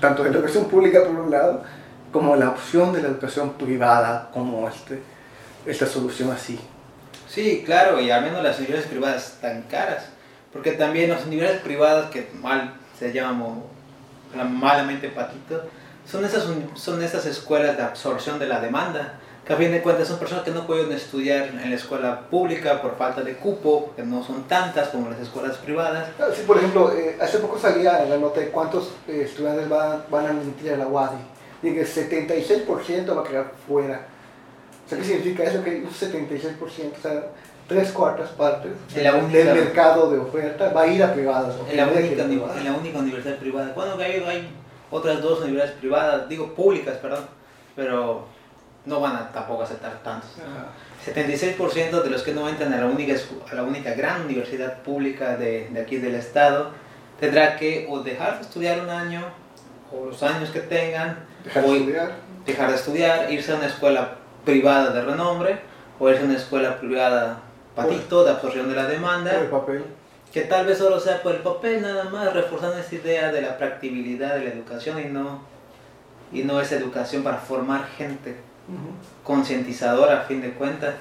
[0.00, 1.62] tanto de la educación pública por un lado,
[2.12, 5.02] como la opción de la educación privada como este,
[5.66, 6.58] esta solución así.
[7.28, 10.06] Sí, claro, y al menos las universidades privadas tan caras,
[10.52, 13.62] porque también las universidades privadas que mal se llaman
[14.42, 15.62] malamente patito,
[16.04, 20.08] son esas, son esas escuelas de absorción de la demanda, que a fin de cuentas
[20.08, 24.02] son personas que no pueden estudiar en la escuela pública por falta de cupo, que
[24.02, 26.08] no son tantas como las escuelas privadas.
[26.18, 30.04] Ah, sí, por ejemplo, eh, hace poco salía la nota de cuántos eh, estudiantes van,
[30.10, 31.16] van a admitir a la UADI.
[31.62, 34.06] Y que el 76% va a quedar fuera.
[34.84, 35.62] O sea, ¿qué significa eso?
[35.62, 37.24] Que un 76%, o sea,
[37.66, 41.54] tres cuartas partes del mercado de oferta va a ir a privadas.
[41.70, 43.72] En la, única, en la única universidad privada.
[43.74, 44.48] Bueno, hay, hay
[44.90, 47.24] otras dos universidades privadas, digo públicas, perdón,
[47.74, 48.26] pero
[48.84, 50.30] no van a tampoco aceptar tantos.
[51.04, 53.14] 76% de los que no entran a la única,
[53.50, 56.70] a la única gran universidad pública de, de, aquí del estado
[57.18, 59.22] tendrá que o dejar de estudiar un año
[59.92, 62.12] o los años que tengan dejar, o de, estudiar.
[62.46, 65.58] dejar de estudiar, irse a una escuela privada de renombre
[65.98, 67.40] o a una escuela privada
[67.74, 69.32] patito de absorción de la demanda.
[69.32, 69.84] Por el papel.
[70.32, 73.56] Que tal vez solo sea por el papel nada más, reforzando esta idea de la
[73.56, 75.40] practibilidad de la educación y no,
[76.32, 78.36] y no esa educación para formar gente
[79.22, 80.94] concientizadora a fin de cuentas.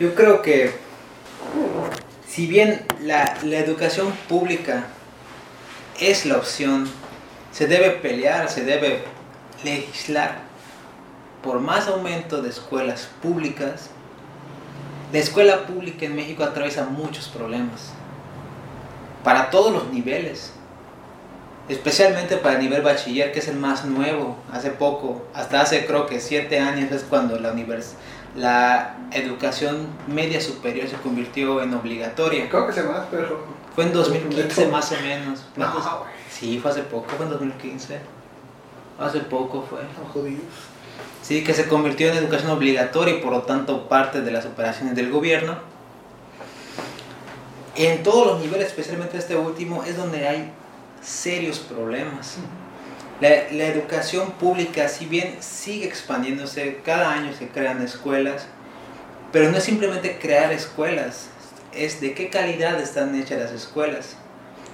[0.00, 0.72] Yo creo que
[2.26, 4.84] si bien la, la educación pública
[6.00, 6.88] es la opción,
[7.52, 9.04] se debe pelear, se debe
[9.64, 10.51] legislar
[11.42, 13.90] por más aumento de escuelas públicas.
[15.12, 17.92] La escuela pública en México atraviesa muchos problemas,
[19.22, 20.52] para todos los niveles
[21.68, 26.06] especialmente para el nivel bachiller, que es el más nuevo, hace poco, hasta hace creo
[26.06, 27.94] que siete años es cuando la, univers
[28.36, 32.48] la educación media superior se convirtió en obligatoria.
[32.48, 33.62] Creo que se más, pero...
[33.74, 35.44] Fue en 2015 más o menos.
[36.30, 38.00] sí, fue hace poco, fue en 2015.
[38.98, 39.80] Hace poco fue.
[41.22, 44.96] Sí, que se convirtió en educación obligatoria y por lo tanto parte de las operaciones
[44.96, 45.56] del gobierno.
[47.76, 50.50] En todos los niveles, especialmente este último, es donde hay
[51.00, 52.36] serios problemas.
[53.20, 58.46] La, la, educación pública, si bien sigue expandiéndose, cada año se crean escuelas,
[59.30, 61.28] pero no es simplemente crear escuelas,
[61.72, 64.16] es de qué calidad están hechas las escuelas.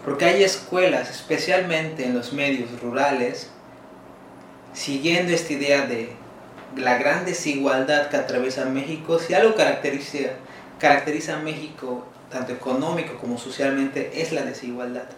[0.03, 3.51] Porque hay escuelas, especialmente en los medios rurales,
[4.73, 6.17] siguiendo esta idea de
[6.77, 10.31] la gran desigualdad que atraviesa México, si algo caracteriza,
[10.79, 15.09] caracteriza a México, tanto económico como socialmente, es la desigualdad.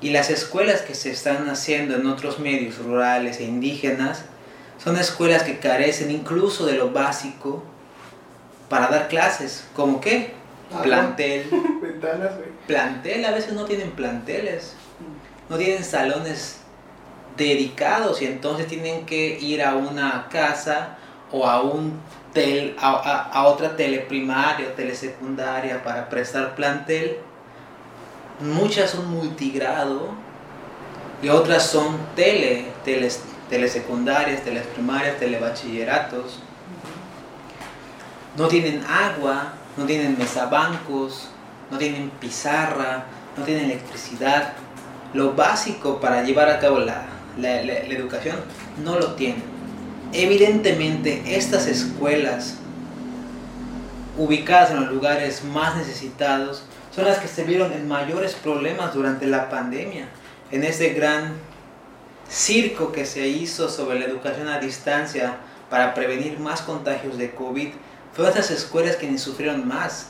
[0.00, 4.24] Y las escuelas que se están haciendo en otros medios rurales e indígenas
[4.82, 7.62] son escuelas que carecen incluso de lo básico
[8.68, 9.64] para dar clases.
[9.74, 10.34] ¿Como qué?
[10.72, 11.48] Ah, plantel.
[12.66, 14.74] plantel, a veces no tienen planteles.
[15.48, 16.58] No tienen salones
[17.36, 20.96] dedicados y entonces tienen que ir a una casa
[21.30, 22.00] o a un
[22.32, 22.92] tel, a,
[23.32, 27.18] a, otra teleprimaria o telesecundaria para prestar plantel
[28.40, 30.10] muchas son multigrado
[31.22, 36.40] y otras son tele, teles, telesecundarias, telesprimarias, telebachilleratos.
[38.36, 41.30] No tienen agua, no tienen mesabancos,
[41.70, 43.04] no tienen pizarra,
[43.36, 44.52] no tienen electricidad.
[45.14, 47.06] Lo básico para llevar a cabo la,
[47.38, 48.36] la, educación
[48.84, 49.42] no lo tienen.
[50.12, 52.56] Evidentemente estas escuelas
[54.16, 56.64] ubicadas en los lugares más necesitados
[56.94, 60.08] son las que se vieron en mayores problemas durante la pandemia,
[60.50, 61.34] en ese gran
[62.28, 65.36] circo que se hizo sobre la educación a distancia
[65.68, 67.68] para prevenir más contagios de COVID,
[68.14, 70.08] fueron esas escuelas quienes sufrieron más.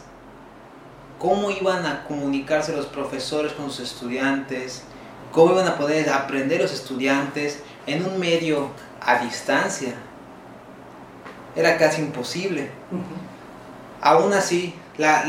[1.19, 4.85] ¿Cómo iban a comunicarse los profesores con sus estudiantes?
[5.33, 8.71] ¿Cómo iban a poder aprender los estudiantes en un medio
[9.01, 9.95] a distancia?
[11.55, 12.71] Era casi imposible.
[14.01, 15.25] Aún así, la,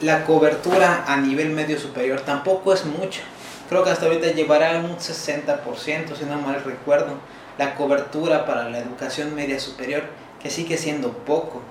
[0.00, 3.22] la cobertura a nivel medio superior tampoco es mucha.
[3.68, 7.14] Creo que hasta ahorita llevará un 60%, si no mal recuerdo,
[7.58, 10.02] la cobertura para la educación media superior,
[10.42, 11.62] que sigue siendo poco.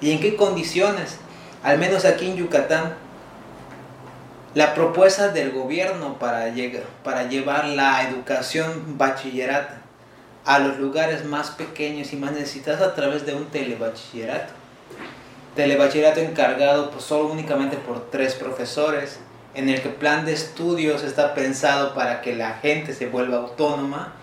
[0.00, 1.16] ¿Y en qué condiciones?
[1.62, 2.94] Al menos aquí en Yucatán,
[4.54, 9.82] la propuesta del gobierno para, llegar, para llevar la educación bachillerata
[10.44, 14.52] a los lugares más pequeños y más necesitados a través de un telebachillerato.
[15.54, 19.20] Telebachillerato encargado pues, solo únicamente por tres profesores,
[19.54, 24.14] en el que plan de estudios está pensado para que la gente se vuelva autónoma.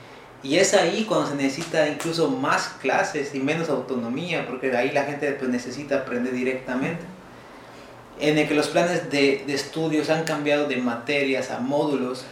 [0.43, 5.03] Y es ahí cuando se necesita incluso más clases y menos autonomía, porque ahí la
[5.03, 7.16] gente pues, necesita aprender directamente
[8.20, 12.26] en el que los planes de, estudios han cambiado de materias a módulos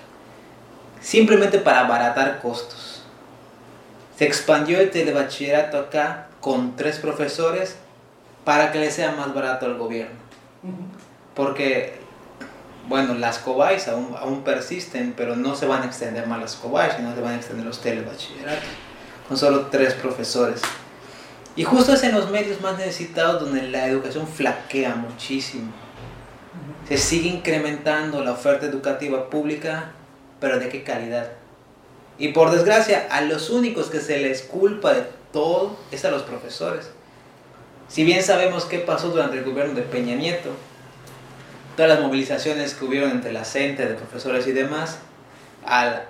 [1.02, 3.04] simplemente para abaratar costos.
[4.18, 7.76] Se expandió el telebachillerato acá con tres profesores
[8.44, 10.16] para que le sea más barato al gobierno.
[11.36, 12.00] Porque,
[12.88, 16.94] bueno, las COBAIS aún, aún, persisten, pero no se van a extender más las COBAIS,
[16.96, 18.70] sino se van a extender los telebachilleratos,
[19.28, 20.62] con solo tres profesores.
[21.56, 25.72] Y justo es en los medios más necesitados donde la educación flaquea muchísimo.
[26.88, 29.92] Se sigue incrementando la oferta educativa pública,
[30.40, 31.32] pero ¿de qué calidad?
[32.18, 36.24] Y por desgracia, a los únicos que se les culpa de todo es a los
[36.24, 36.92] profesores.
[37.88, 40.52] Si bien sabemos qué pasó durante el gobierno de Peña Nieto,
[41.76, 45.00] todas las movilizaciones que hubieron entre la CENTE, de profesores y demás,
[45.66, 46.04] al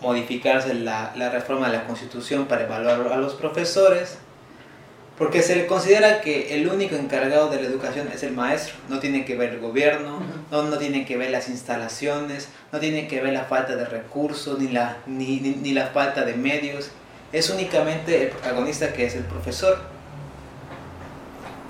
[0.00, 4.18] modificarse la, la reforma de la Constitución para evaluar a los profesores,
[5.18, 8.74] porque se le considera que el único encargado de la educación es el maestro.
[8.88, 13.06] No tiene que ver el gobierno, no, no tiene que ver las instalaciones, no tiene
[13.06, 16.90] que ver la falta de recursos ni la, ni, ni la falta de medios.
[17.32, 19.93] Es únicamente el protagonista que es el profesor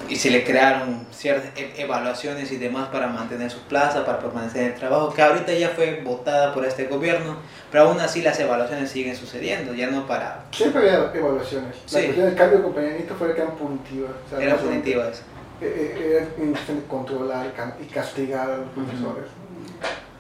[0.09, 4.63] y se le crearon ciertas e-, evaluaciones y demás para mantener su plaza, para permanecer
[4.63, 7.37] en el trabajo, que ahorita ya fue votada por este gobierno,
[7.71, 10.45] pero aún así las evaluaciones siguen sucediendo, ya no para...
[10.53, 11.77] Siempre había evaluaciones.
[11.93, 12.05] La sí.
[12.05, 14.13] cuestión del cambio de compañerito fue que eran punitivas.
[14.33, 15.23] O eran punitivas.
[15.61, 17.47] Eh, eh, era controlar
[17.81, 19.25] y castigar a los profesores.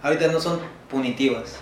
[0.02, 1.56] Ahorita no son punitivas.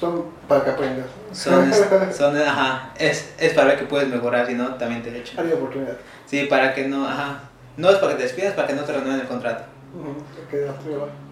[0.00, 1.06] Son para que aprendas.
[1.32, 1.70] Son,
[2.12, 5.46] son ajá, es, es para ver que puedes mejorar, si no, también te echan.
[5.46, 5.96] Hay oportunidad.
[6.26, 7.40] Sí, para que no, ajá,
[7.76, 9.64] no es para que te despidas, para que no te renueven el contrato.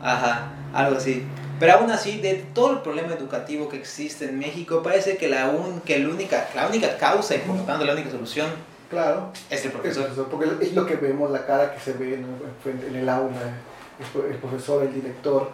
[0.03, 1.25] Ajá, algo así.
[1.59, 5.51] Pero aún así, de todo el problema educativo que existe en México, parece que la,
[5.51, 8.49] un, que la, única, la única causa y por lo tanto la única solución
[8.89, 10.09] claro, es el profesor.
[10.31, 13.55] Porque es lo que vemos, la cara que se ve en, el aula,
[13.99, 15.51] el profesor, el director,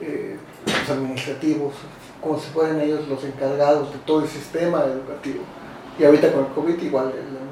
[0.00, 1.74] eh, los administrativos,
[2.20, 5.44] cómo se ponen ellos los encargados de todo el sistema educativo.
[5.98, 7.43] Y ahorita con el COVID igual es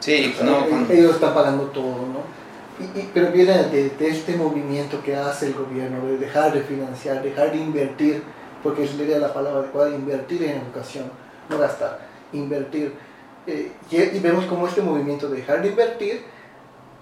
[0.00, 2.36] Sí, no, Ellos están pagando todo, ¿no?
[2.78, 7.52] Y, pero viene de, este movimiento que hace el gobierno, de dejar de financiar, dejar
[7.52, 8.22] de invertir,
[8.62, 11.04] porque sería la palabra adecuada, invertir en educación,
[11.48, 12.00] no gastar,
[12.32, 12.92] invertir.
[13.46, 16.24] Eh, y, vemos como este movimiento de dejar de invertir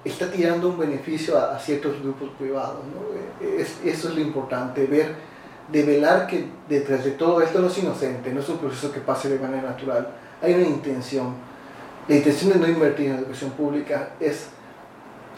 [0.05, 2.80] está tirando un beneficio a, ciertos grupos privados.
[2.84, 3.47] ¿no?
[3.47, 5.14] Eh, es, eso es lo importante, ver,
[5.72, 9.01] de velar que detrás de todo esto no es inocente, no es un proceso que
[9.01, 10.09] pase de manera natural,
[10.42, 11.34] hay una intención
[12.07, 14.46] la intención de no invertir en educación pública es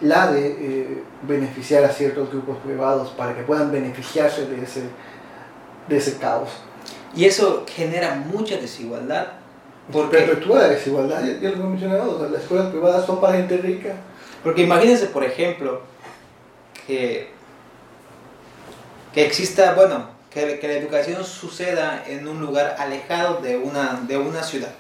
[0.01, 4.83] la de eh, beneficiar a ciertos grupos privados para que puedan beneficiarse de ese,
[5.89, 6.51] de ese caos.
[7.15, 9.29] Y eso genera mucha desigualdad.
[9.91, 13.95] Porque perpetúa la desigualdad, ya, lo he mencionado, las escuelas privadas son para gente rica.
[14.43, 15.83] Porque imagínense, por ejemplo,
[16.87, 17.31] que,
[19.15, 24.19] que exista, bueno, que, que la educación suceda en un lugar alejado de una, de
[24.19, 24.73] una ciudad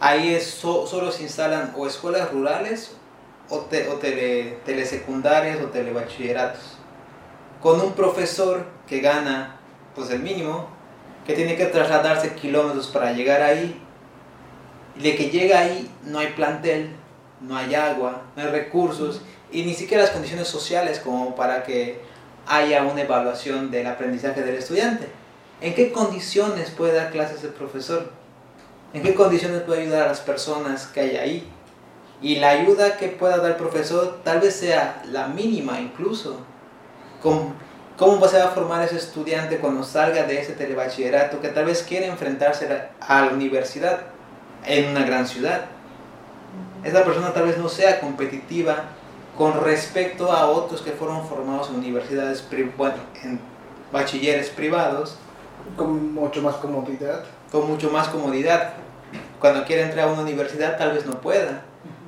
[0.00, 2.96] ahí es, solo se instalan o escuelas rurales
[3.48, 6.78] o, te, o tele, telesecundarias o telebachilleratos.
[7.62, 9.58] Con un profesor que gana
[9.94, 10.68] pues el mínimo,
[11.26, 13.80] que tiene que trasladarse kilómetros para llegar ahí.
[14.96, 16.96] Y de que llega ahí no hay plantel,
[17.40, 19.20] no hay agua, no hay recursos
[19.50, 22.00] y ni siquiera las condiciones sociales como para que
[22.46, 25.08] haya una evaluación del aprendizaje del estudiante.
[25.60, 28.10] ¿En qué condiciones puede dar clases el profesor?
[28.92, 31.52] En qué condiciones puede ayudar a las personas que hay ahí.
[32.20, 36.38] Y la ayuda que pueda dar el profesor tal vez sea la mínima incluso.
[37.22, 37.54] ¿Cómo,
[37.96, 41.82] cómo se va a formar ese estudiante cuando salga de ese telebachillerato que tal vez
[41.82, 42.68] quiere enfrentarse
[43.00, 44.00] a la universidad
[44.64, 45.66] en una gran ciudad?
[46.82, 48.84] Esa persona tal vez no sea competitiva
[49.36, 52.44] con respecto a otros que fueron formados en universidades,
[52.76, 53.40] bueno, en
[53.92, 55.16] bachilleres privados
[55.76, 57.24] Con mucho más comodidad.
[57.50, 58.74] Con mucho más comodidad.
[59.40, 61.62] Cuando quiere entrar a una universidad tal vez no pueda,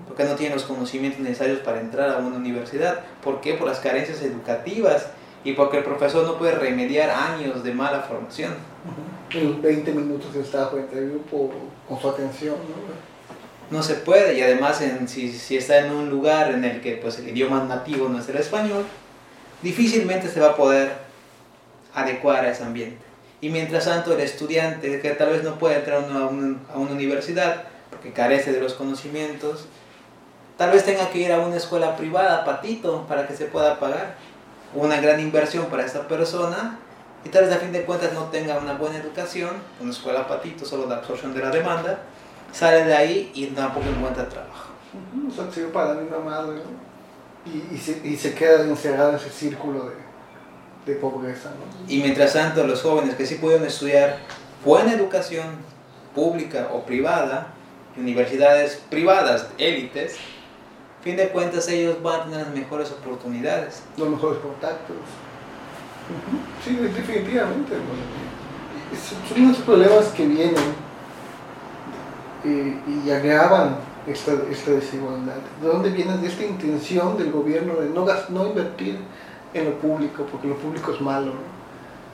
[0.07, 3.01] porque no tiene los conocimientos necesarios para entrar a una universidad.
[3.23, 3.55] ¿Por qué?
[3.55, 5.09] Por las carencias educativas
[5.45, 8.55] y porque el profesor no puede remediar años de mala formación.
[9.31, 11.51] En 20 minutos está frente al grupo
[11.89, 12.57] con su atención.
[12.57, 13.11] ¿no?
[13.71, 16.97] no se puede y además en, si, si, está en un lugar en el que
[16.97, 18.85] pues, el idioma nativo no es el español,
[19.63, 20.93] difícilmente se va a poder
[21.95, 23.10] adecuar a ese ambiente.
[23.41, 26.91] Y mientras tanto el estudiante que tal vez no puede entrar a una, a una
[26.93, 29.67] universidad porque carece de los conocimientos,
[30.57, 34.17] tal vez tenga que ir a una escuela privada, patito, para que se pueda pagar.
[34.75, 36.79] Una gran inversión para esta persona
[37.25, 40.65] y tal vez a fin de cuentas no tenga una buena educación, una escuela patito,
[40.65, 41.99] solo de absorción de la demanda,
[42.53, 44.71] sale de ahí y tampoco encuentra trabajo.
[45.29, 47.51] O sea, para la madre ¿no?
[47.53, 49.95] y, y, se, y, se, queda encerrado en ese círculo de,
[50.87, 51.51] de pobreza.
[51.51, 51.93] ¿no?
[51.93, 54.19] Y mientras tanto, los jóvenes que sí pudieron estudiar
[54.65, 55.47] buena educación
[56.15, 57.49] pública o privada,
[57.97, 60.17] universidades privadas, élites,
[61.03, 63.83] fin de cuentas ellos van a tener las mejores oportunidades.
[63.97, 64.97] Los mejores contactos.
[66.65, 67.75] Sí, definitivamente.
[69.29, 70.75] Son unos problemas que vienen
[72.45, 73.77] y, y agravan
[74.07, 75.37] esta, esta, desigualdad.
[75.61, 78.99] ¿De dónde viene de esta intención del gobierno de no, no invertir
[79.55, 81.27] en lo público, porque lo público es malo?
[81.27, 81.61] ¿no?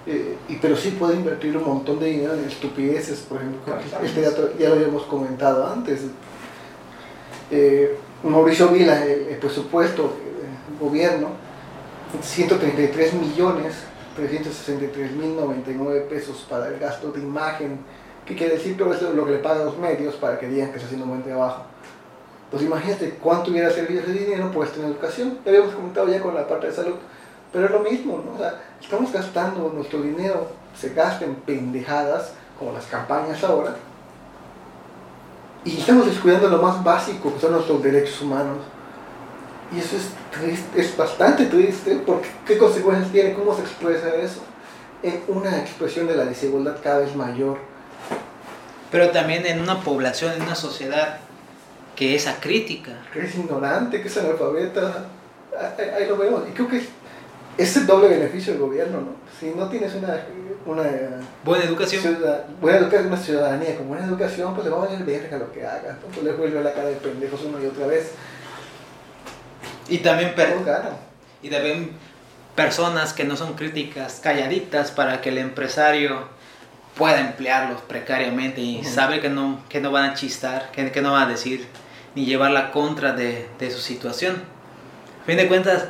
[0.06, 4.22] Eh, y, pero sí puede invertir un montón de dinero en estupideces, por ejemplo, este
[4.22, 6.02] ya, ya, lo habíamos comentado antes.
[7.50, 11.28] Eh, Mauricio Vila, el, el presupuesto del gobierno,
[12.22, 13.74] 133 millones
[14.16, 17.80] 363 mil 99 pesos para el gasto de imagen
[18.26, 18.76] ¿Qué quiere decir?
[18.76, 21.04] Todo eso es lo que le pagan los medios para que digan que está haciendo
[21.04, 21.62] un buen trabajo.
[22.50, 25.38] Pues imagínate cuánto hubiera servido ese dinero puesto en educación.
[25.44, 26.96] Ya habíamos comentado ya con la parte de salud.
[27.52, 28.34] Pero es lo mismo, ¿no?
[28.34, 33.76] O sea, estamos gastando nuestro dinero, se gasta en pendejadas, como las campañas ahora,
[35.64, 38.58] y estamos descuidando lo más básico, que son nuestros derechos humanos.
[39.74, 43.34] Y eso es triste, es bastante triste, porque ¿qué consecuencias tiene?
[43.34, 44.40] ¿Cómo se expresa eso?
[45.02, 47.58] En una expresión de la desigualdad cada vez mayor
[48.90, 51.18] pero también en una población, en una sociedad
[51.94, 52.92] que es acrítica.
[53.12, 55.06] Que es ignorante, que es analfabeta,
[55.78, 56.42] ahí, ahí lo vemos.
[56.48, 56.88] Y creo que es
[57.58, 59.16] el doble beneficio del gobierno, ¿no?
[59.38, 60.20] Si no tienes una,
[60.66, 60.84] una
[61.44, 65.04] buena educación, ciudad, buena educación, una ciudadanía con buena educación, pues le va a valer
[65.04, 68.12] verga lo que haga, pues le vuelve la cara de pendejos una y otra vez.
[69.88, 70.54] Y también, per
[71.42, 71.90] y también
[72.54, 76.28] personas que no son críticas, calladitas para que el empresario
[76.96, 78.84] pueda emplearlos precariamente y uh -huh.
[78.84, 81.66] sabe que no, que no van a chistar, que, que no van a decir
[82.14, 84.42] ni llevar la contra de, de su situación.
[85.22, 85.88] A fin de cuentas,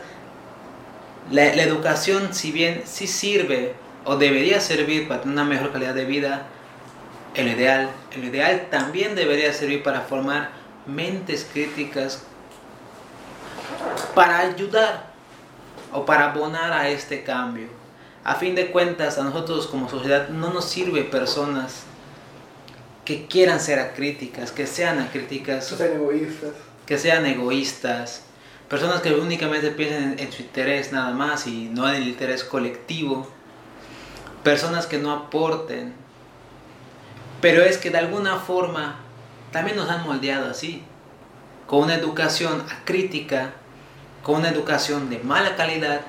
[1.31, 3.75] la, la, educación, si bien sí sirve
[4.05, 6.47] o debería servir para tener una mejor calidad de vida,
[7.35, 10.51] el ideal, el ideal también debería servir para formar
[10.87, 12.23] mentes críticas
[14.15, 15.13] para ayudar
[15.93, 17.69] o para abonar a este cambio.
[18.25, 21.83] A fin de cuentas a nosotros como sociedad no nos sirve personas
[23.05, 26.53] que quieran ser acríticas, que sean acríticas, que sean egoístas,
[26.87, 28.23] que sean egoístas,
[28.69, 32.45] personas que únicamente piensen en, en su interés nada más y no en el interés
[32.45, 33.29] colectivo,
[34.43, 35.93] personas que no aporten,
[37.41, 38.97] pero es que de alguna forma
[39.53, 40.83] también nos han moldeado así,
[41.67, 43.53] con una educación acrítica,
[44.23, 46.03] con una educación de mala calidad,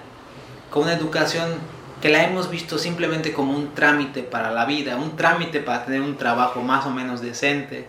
[0.69, 1.55] con una educación
[2.01, 6.01] que la hemos visto simplemente como un trámite para la vida, un trámite para tener
[6.01, 7.87] un trabajo más o menos decente,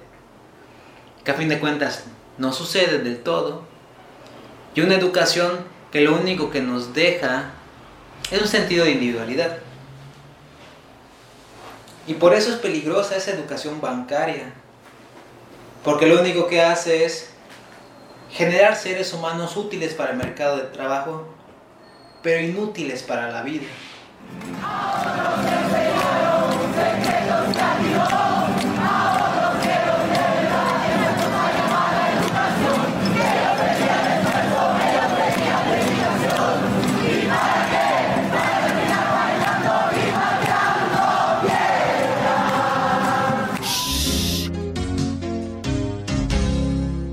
[1.24, 2.04] que a fin de cuentas
[2.38, 3.67] no sucede del todo,
[4.78, 7.50] y una educación que lo único que nos deja
[8.30, 9.58] es un sentido de individualidad.
[12.06, 14.52] Y por eso es peligrosa esa educación bancaria,
[15.82, 17.30] porque lo único que hace es
[18.30, 21.26] generar seres humanos útiles para el mercado de trabajo,
[22.22, 23.66] pero inútiles para la vida.